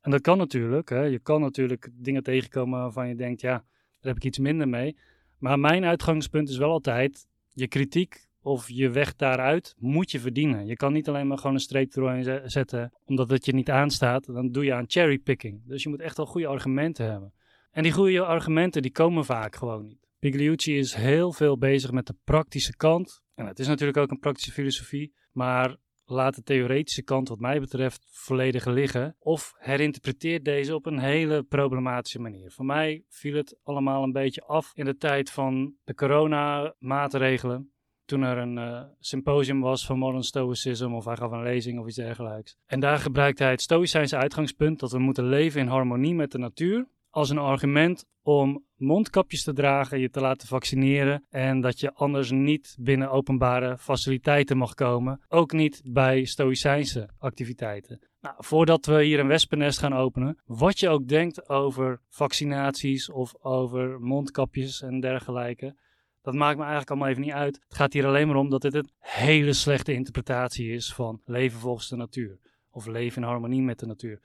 En 0.00 0.10
dat 0.10 0.20
kan 0.20 0.38
natuurlijk. 0.38 0.88
Hè. 0.88 1.02
Je 1.02 1.18
kan 1.18 1.40
natuurlijk 1.40 1.88
dingen 1.92 2.22
tegenkomen 2.22 2.80
waarvan 2.80 3.08
je 3.08 3.14
denkt, 3.14 3.40
ja, 3.40 3.52
daar 3.52 4.12
heb 4.12 4.16
ik 4.16 4.24
iets 4.24 4.38
minder 4.38 4.68
mee. 4.68 4.96
Maar 5.38 5.58
mijn 5.58 5.84
uitgangspunt 5.84 6.48
is 6.48 6.56
wel 6.56 6.70
altijd, 6.70 7.26
je 7.52 7.68
kritiek 7.68 8.28
of 8.42 8.68
je 8.68 8.90
weg 8.90 9.16
daaruit 9.16 9.74
moet 9.78 10.10
je 10.10 10.20
verdienen. 10.20 10.66
Je 10.66 10.76
kan 10.76 10.92
niet 10.92 11.08
alleen 11.08 11.26
maar 11.26 11.38
gewoon 11.38 11.54
een 11.54 11.60
streep 11.60 11.96
erin 11.96 12.50
zetten 12.50 12.92
omdat 13.04 13.30
het 13.30 13.46
je 13.46 13.52
niet 13.52 13.70
aanstaat. 13.70 14.26
Dan 14.26 14.52
doe 14.52 14.64
je 14.64 14.74
aan 14.74 14.84
cherrypicking. 14.86 15.62
Dus 15.66 15.82
je 15.82 15.88
moet 15.88 16.00
echt 16.00 16.16
wel 16.16 16.26
goede 16.26 16.46
argumenten 16.46 17.10
hebben. 17.10 17.32
En 17.70 17.82
die 17.82 17.92
goede 17.92 18.24
argumenten 18.24 18.82
die 18.82 18.92
komen 18.92 19.24
vaak 19.24 19.56
gewoon 19.56 19.86
niet. 19.86 20.08
Pigliucci 20.18 20.78
is 20.78 20.94
heel 20.94 21.32
veel 21.32 21.58
bezig 21.58 21.90
met 21.90 22.06
de 22.06 22.14
praktische 22.24 22.76
kant. 22.76 23.22
En 23.34 23.46
het 23.46 23.58
is 23.58 23.66
natuurlijk 23.66 23.98
ook 23.98 24.10
een 24.10 24.18
praktische 24.18 24.52
filosofie. 24.52 25.14
Maar 25.32 25.76
laat 26.10 26.34
de 26.34 26.42
theoretische 26.42 27.02
kant 27.02 27.28
wat 27.28 27.38
mij 27.38 27.60
betreft 27.60 28.06
volledig 28.10 28.64
liggen 28.66 29.16
of 29.18 29.54
herinterpreteert 29.56 30.44
deze 30.44 30.74
op 30.74 30.86
een 30.86 30.98
hele 30.98 31.42
problematische 31.42 32.20
manier. 32.20 32.50
Voor 32.50 32.64
mij 32.64 33.04
viel 33.08 33.36
het 33.36 33.58
allemaal 33.62 34.02
een 34.02 34.12
beetje 34.12 34.42
af 34.42 34.70
in 34.74 34.84
de 34.84 34.96
tijd 34.96 35.30
van 35.30 35.74
de 35.84 35.94
coronamaatregelen. 35.94 37.72
Toen 38.04 38.22
er 38.22 38.38
een 38.38 38.56
uh, 38.56 38.82
symposium 38.98 39.60
was 39.60 39.86
van 39.86 39.98
Modern 39.98 40.22
Stoicism 40.22 40.94
of 40.94 41.04
hij 41.04 41.16
gaf 41.16 41.30
een 41.32 41.42
lezing 41.42 41.80
of 41.80 41.86
iets 41.86 41.96
dergelijks. 41.96 42.56
En 42.66 42.80
daar 42.80 42.98
gebruikte 42.98 43.42
hij 43.42 43.52
het 43.52 43.62
Stoïcijnse 43.62 44.16
uitgangspunt 44.16 44.80
dat 44.80 44.92
we 44.92 44.98
moeten 44.98 45.24
leven 45.24 45.60
in 45.60 45.66
harmonie 45.66 46.14
met 46.14 46.32
de 46.32 46.38
natuur 46.38 46.88
als 47.10 47.30
een 47.30 47.38
argument 47.38 48.04
om 48.22 48.64
mondkapjes 48.76 49.42
te 49.42 49.52
dragen, 49.52 50.00
je 50.00 50.10
te 50.10 50.20
laten 50.20 50.48
vaccineren 50.48 51.24
en 51.28 51.60
dat 51.60 51.80
je 51.80 51.94
anders 51.94 52.30
niet 52.30 52.76
binnen 52.80 53.10
openbare 53.10 53.78
faciliteiten 53.78 54.56
mag 54.56 54.74
komen. 54.74 55.20
Ook 55.28 55.52
niet 55.52 55.80
bij 55.84 56.24
stoïcijnse 56.24 57.08
activiteiten. 57.18 58.08
Nou, 58.20 58.34
voordat 58.38 58.86
we 58.86 59.04
hier 59.04 59.18
een 59.18 59.26
wespennest 59.26 59.78
gaan 59.78 59.94
openen, 59.94 60.38
wat 60.44 60.80
je 60.80 60.88
ook 60.88 61.08
denkt 61.08 61.48
over 61.48 62.00
vaccinaties 62.08 63.10
of 63.10 63.34
over 63.40 64.00
mondkapjes 64.00 64.82
en 64.82 65.00
dergelijke, 65.00 65.76
dat 66.22 66.34
maakt 66.34 66.56
me 66.56 66.60
eigenlijk 66.60 66.90
allemaal 66.90 67.08
even 67.08 67.22
niet 67.22 67.32
uit. 67.32 67.54
Het 67.54 67.74
gaat 67.74 67.92
hier 67.92 68.06
alleen 68.06 68.26
maar 68.26 68.36
om 68.36 68.50
dat 68.50 68.62
dit 68.62 68.74
een 68.74 68.90
hele 68.98 69.52
slechte 69.52 69.92
interpretatie 69.92 70.72
is 70.72 70.94
van 70.94 71.20
leven 71.24 71.60
volgens 71.60 71.88
de 71.88 71.96
natuur. 71.96 72.38
Of 72.70 72.86
leven 72.86 73.22
in 73.22 73.28
harmonie 73.28 73.62
met 73.62 73.78
de 73.78 73.86
natuur. 73.86 74.20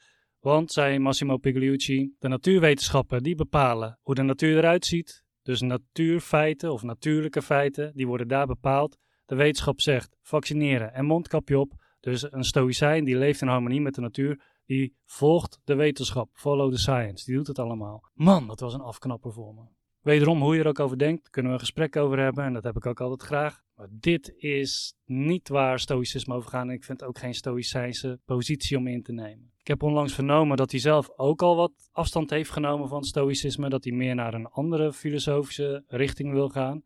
Want, 0.45 0.71
zei 0.71 0.99
Massimo 0.99 1.37
Pigliucci, 1.37 2.15
de 2.19 2.27
natuurwetenschappen 2.27 3.23
die 3.23 3.35
bepalen 3.35 3.99
hoe 4.01 4.15
de 4.15 4.21
natuur 4.21 4.57
eruit 4.57 4.85
ziet. 4.85 5.23
Dus 5.43 5.61
natuurfeiten 5.61 6.71
of 6.71 6.83
natuurlijke 6.83 7.41
feiten, 7.41 7.91
die 7.95 8.07
worden 8.07 8.27
daar 8.27 8.47
bepaald. 8.47 8.97
De 9.25 9.35
wetenschap 9.35 9.81
zegt 9.81 10.17
vaccineren 10.21 10.93
en 10.93 11.05
mondkapje 11.05 11.59
op. 11.59 11.73
Dus 11.99 12.31
een 12.31 12.43
stoïcijn 12.43 13.05
die 13.05 13.17
leeft 13.17 13.41
in 13.41 13.47
harmonie 13.47 13.81
met 13.81 13.95
de 13.95 14.01
natuur, 14.01 14.41
die 14.65 14.95
volgt 15.05 15.59
de 15.63 15.75
wetenschap. 15.75 16.29
Follow 16.33 16.71
the 16.71 16.77
science, 16.77 17.25
die 17.25 17.35
doet 17.35 17.47
het 17.47 17.59
allemaal. 17.59 18.09
Man, 18.13 18.47
dat 18.47 18.59
was 18.59 18.73
een 18.73 18.81
afknapper 18.81 19.33
voor 19.33 19.53
me. 19.53 19.61
Wederom, 20.01 20.41
hoe 20.41 20.55
je 20.55 20.61
er 20.61 20.67
ook 20.67 20.79
over 20.79 20.97
denkt, 20.97 21.29
kunnen 21.29 21.51
we 21.51 21.57
een 21.57 21.65
gesprek 21.65 21.95
over 21.95 22.19
hebben 22.19 22.43
en 22.43 22.53
dat 22.53 22.63
heb 22.63 22.75
ik 22.75 22.85
ook 22.85 23.01
altijd 23.01 23.29
graag. 23.29 23.61
Maar 23.75 23.87
dit 23.91 24.33
is 24.37 24.95
niet 25.05 25.49
waar 25.49 25.79
stoïcisme 25.79 26.35
over 26.35 26.49
gaat 26.49 26.63
en 26.63 26.69
ik 26.69 26.83
vind 26.83 27.03
ook 27.03 27.17
geen 27.17 27.33
stoïcijnse 27.33 28.19
positie 28.25 28.77
om 28.77 28.87
in 28.87 29.03
te 29.03 29.11
nemen. 29.11 29.53
Ik 29.65 29.71
heb 29.71 29.83
onlangs 29.83 30.13
vernomen 30.13 30.57
dat 30.57 30.71
hij 30.71 30.79
zelf 30.79 31.09
ook 31.15 31.41
al 31.41 31.55
wat 31.55 31.89
afstand 31.91 32.29
heeft 32.29 32.49
genomen 32.49 32.87
van 32.87 33.03
stoïcisme, 33.03 33.69
dat 33.69 33.83
hij 33.83 33.93
meer 33.93 34.15
naar 34.15 34.33
een 34.33 34.47
andere 34.47 34.93
filosofische 34.93 35.83
richting 35.87 36.31
wil 36.31 36.49
gaan. 36.49 36.83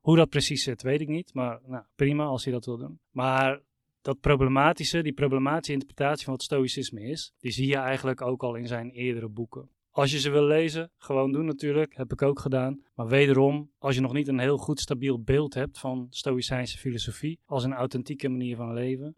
Hoe 0.00 0.16
dat 0.16 0.28
precies 0.28 0.62
zit, 0.62 0.82
weet 0.82 1.00
ik 1.00 1.08
niet, 1.08 1.34
maar 1.34 1.60
nou, 1.66 1.84
prima 1.94 2.24
als 2.24 2.44
hij 2.44 2.52
dat 2.52 2.64
wil 2.64 2.76
doen. 2.76 3.00
Maar 3.10 3.62
dat 4.02 4.20
problematische, 4.20 5.02
die 5.02 5.12
problematische 5.12 5.72
interpretatie 5.72 6.24
van 6.24 6.32
wat 6.32 6.42
stoïcisme 6.42 7.02
is, 7.02 7.32
die 7.40 7.52
zie 7.52 7.66
je 7.66 7.76
eigenlijk 7.76 8.20
ook 8.20 8.42
al 8.42 8.54
in 8.54 8.66
zijn 8.66 8.90
eerdere 8.90 9.28
boeken. 9.28 9.70
Als 9.90 10.12
je 10.12 10.18
ze 10.18 10.30
wil 10.30 10.44
lezen, 10.44 10.90
gewoon 10.96 11.32
doen 11.32 11.44
natuurlijk, 11.44 11.96
heb 11.96 12.12
ik 12.12 12.22
ook 12.22 12.40
gedaan. 12.40 12.82
Maar 12.94 13.08
wederom, 13.08 13.70
als 13.78 13.94
je 13.94 14.00
nog 14.00 14.12
niet 14.12 14.28
een 14.28 14.38
heel 14.38 14.58
goed 14.58 14.80
stabiel 14.80 15.22
beeld 15.22 15.54
hebt 15.54 15.78
van 15.78 16.06
stoïcijnse 16.10 16.78
filosofie 16.78 17.40
als 17.44 17.64
een 17.64 17.74
authentieke 17.74 18.28
manier 18.28 18.56
van 18.56 18.72
leven, 18.72 19.16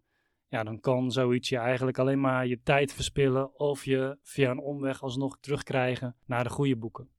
ja, 0.49 0.63
dan 0.63 0.79
kan 0.79 1.11
zoiets 1.11 1.49
je 1.49 1.57
eigenlijk 1.57 1.97
alleen 1.97 2.19
maar 2.19 2.47
je 2.47 2.61
tijd 2.61 2.93
verspillen 2.93 3.59
of 3.59 3.85
je 3.85 4.17
via 4.21 4.51
een 4.51 4.59
omweg 4.59 5.01
alsnog 5.01 5.37
terugkrijgen 5.39 6.15
naar 6.25 6.43
de 6.43 6.49
goede 6.49 6.77
boeken. 6.77 7.09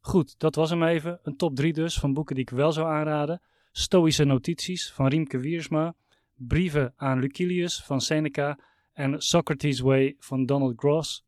Goed, 0.00 0.38
dat 0.38 0.54
was 0.54 0.70
hem 0.70 0.82
even. 0.82 1.18
Een 1.22 1.36
top 1.36 1.56
3 1.56 1.72
dus 1.72 1.98
van 1.98 2.12
boeken 2.12 2.34
die 2.34 2.44
ik 2.44 2.50
wel 2.50 2.72
zou 2.72 2.88
aanraden. 2.88 3.42
Stoïsche 3.70 4.24
notities 4.24 4.92
van 4.92 5.06
Riemke 5.06 5.38
Wiersma. 5.38 5.94
Brieven 6.34 6.92
aan 6.96 7.18
Lucilius 7.18 7.82
van 7.82 8.00
Seneca. 8.00 8.58
En 8.92 9.22
Socrates 9.22 9.80
Way 9.80 10.16
van 10.18 10.46
Donald 10.46 10.78
Gross. 10.78 11.24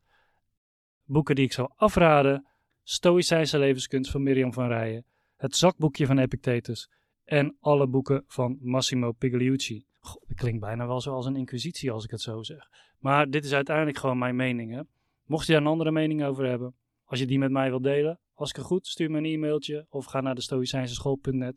Boeken 1.05 1.35
die 1.35 1.45
ik 1.45 1.53
zou 1.53 1.71
afraden. 1.77 2.47
Stoïcijnse 2.83 3.59
levenskunst 3.59 4.11
van 4.11 4.23
Miriam 4.23 4.53
van 4.53 4.69
Rijen. 4.69 5.05
Het 5.37 5.57
zakboekje 5.57 6.07
van 6.07 6.19
Epictetus. 6.19 6.91
En 7.25 7.57
alle 7.61 7.89
boeken 7.89 8.25
van 8.27 8.59
Massimo 8.61 9.13
Pigliucci. 9.13 9.86
Goh, 10.07 10.23
dat 10.27 10.37
klinkt 10.37 10.61
bijna 10.61 10.87
wel 10.87 11.01
zoals 11.01 11.27
een 11.27 11.37
inquisitie 11.37 11.91
als 11.91 12.05
ik 12.05 12.11
het 12.11 12.21
zo 12.21 12.43
zeg. 12.43 12.69
Maar 12.99 13.31
dit 13.31 13.45
is 13.45 13.53
uiteindelijk 13.53 13.99
gewoon 13.99 14.19
mijn 14.19 14.37
mening. 14.37 14.73
Hè? 14.73 14.81
Mocht 15.25 15.47
je 15.47 15.53
daar 15.53 15.61
een 15.61 15.67
andere 15.67 15.91
mening 15.91 16.25
over 16.25 16.47
hebben, 16.47 16.75
als 17.05 17.19
je 17.19 17.27
die 17.27 17.39
met 17.39 17.51
mij 17.51 17.69
wilt 17.69 17.83
delen, 17.83 18.21
Als 18.35 18.51
ik 18.51 18.57
er 18.57 18.65
goed, 18.65 18.87
stuur 18.87 19.11
me 19.11 19.19
een 19.19 19.25
e-mailtje 19.25 19.87
of 19.89 20.05
ga 20.05 20.21
naar 20.21 20.35
de. 20.35 21.55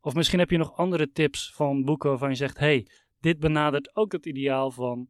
Of 0.00 0.14
misschien 0.14 0.38
heb 0.38 0.50
je 0.50 0.58
nog 0.58 0.76
andere 0.76 1.10
tips 1.10 1.52
van 1.54 1.84
boeken 1.84 2.08
waarvan 2.08 2.28
je 2.28 2.34
zegt: 2.34 2.58
hey, 2.58 2.86
dit 3.20 3.38
benadert 3.38 3.96
ook 3.96 4.12
het 4.12 4.26
ideaal 4.26 4.70
van 4.70 5.08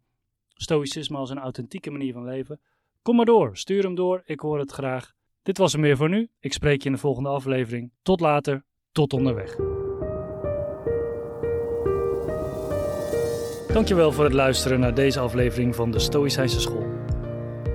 stoïcisme 0.49 1.16
als 1.16 1.31
een 1.31 1.38
authentieke 1.38 1.90
manier 1.90 2.12
van 2.12 2.25
leven. 2.25 2.61
Kom 3.03 3.16
maar 3.16 3.25
door, 3.25 3.57
stuur 3.57 3.83
hem 3.83 3.94
door, 3.94 4.23
ik 4.25 4.40
hoor 4.40 4.59
het 4.59 4.70
graag. 4.70 5.12
Dit 5.42 5.59
was 5.59 5.73
er 5.73 5.81
meer 5.81 5.97
voor 5.97 6.09
nu. 6.09 6.29
Ik 6.40 6.53
spreek 6.53 6.83
je 6.83 6.88
in 6.88 6.94
de 6.94 7.01
volgende 7.01 7.29
aflevering. 7.29 7.92
Tot 8.03 8.20
later, 8.20 8.64
tot 8.92 9.12
onderweg. 9.12 9.73
Dankjewel 13.74 14.12
voor 14.12 14.24
het 14.24 14.32
luisteren 14.32 14.80
naar 14.80 14.94
deze 14.94 15.20
aflevering 15.20 15.74
van 15.74 15.90
de 15.90 15.98
Stoïcijnse 15.98 16.60
School. 16.60 16.87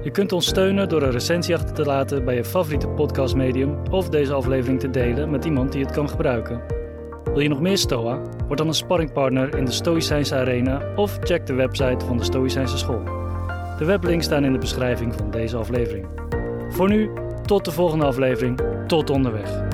Je 0.03 0.11
kunt 0.11 0.31
ons 0.31 0.47
steunen 0.47 0.89
door 0.89 1.01
een 1.01 1.11
recensie 1.11 1.55
achter 1.55 1.75
te 1.75 1.85
laten 1.85 2.25
bij 2.25 2.35
je 2.35 2.43
favoriete 2.43 2.87
podcastmedium 2.87 3.77
of 3.91 4.09
deze 4.09 4.33
aflevering 4.33 4.79
te 4.79 4.89
delen 4.89 5.29
met 5.29 5.45
iemand 5.45 5.71
die 5.71 5.83
het 5.83 5.91
kan 5.91 6.09
gebruiken. 6.09 6.61
Wil 7.23 7.39
je 7.39 7.49
nog 7.49 7.61
meer 7.61 7.77
Stoa? 7.77 8.21
Word 8.47 8.57
dan 8.57 8.67
een 8.67 8.73
sparringpartner 8.73 9.57
in 9.57 9.65
de 9.65 9.71
Stoïcijnse 9.71 10.35
Arena 10.35 10.81
of 10.95 11.17
check 11.21 11.45
de 11.45 11.53
website 11.53 12.05
van 12.05 12.17
de 12.17 12.23
Stoïcijnse 12.23 12.77
School. 12.77 13.03
De 13.77 13.85
weblinks 13.85 14.25
staan 14.25 14.45
in 14.45 14.53
de 14.53 14.59
beschrijving 14.59 15.13
van 15.15 15.31
deze 15.31 15.57
aflevering. 15.57 16.07
Voor 16.69 16.89
nu, 16.89 17.09
tot 17.45 17.65
de 17.65 17.71
volgende 17.71 18.05
aflevering. 18.05 18.61
Tot 18.87 19.09
onderweg. 19.09 19.68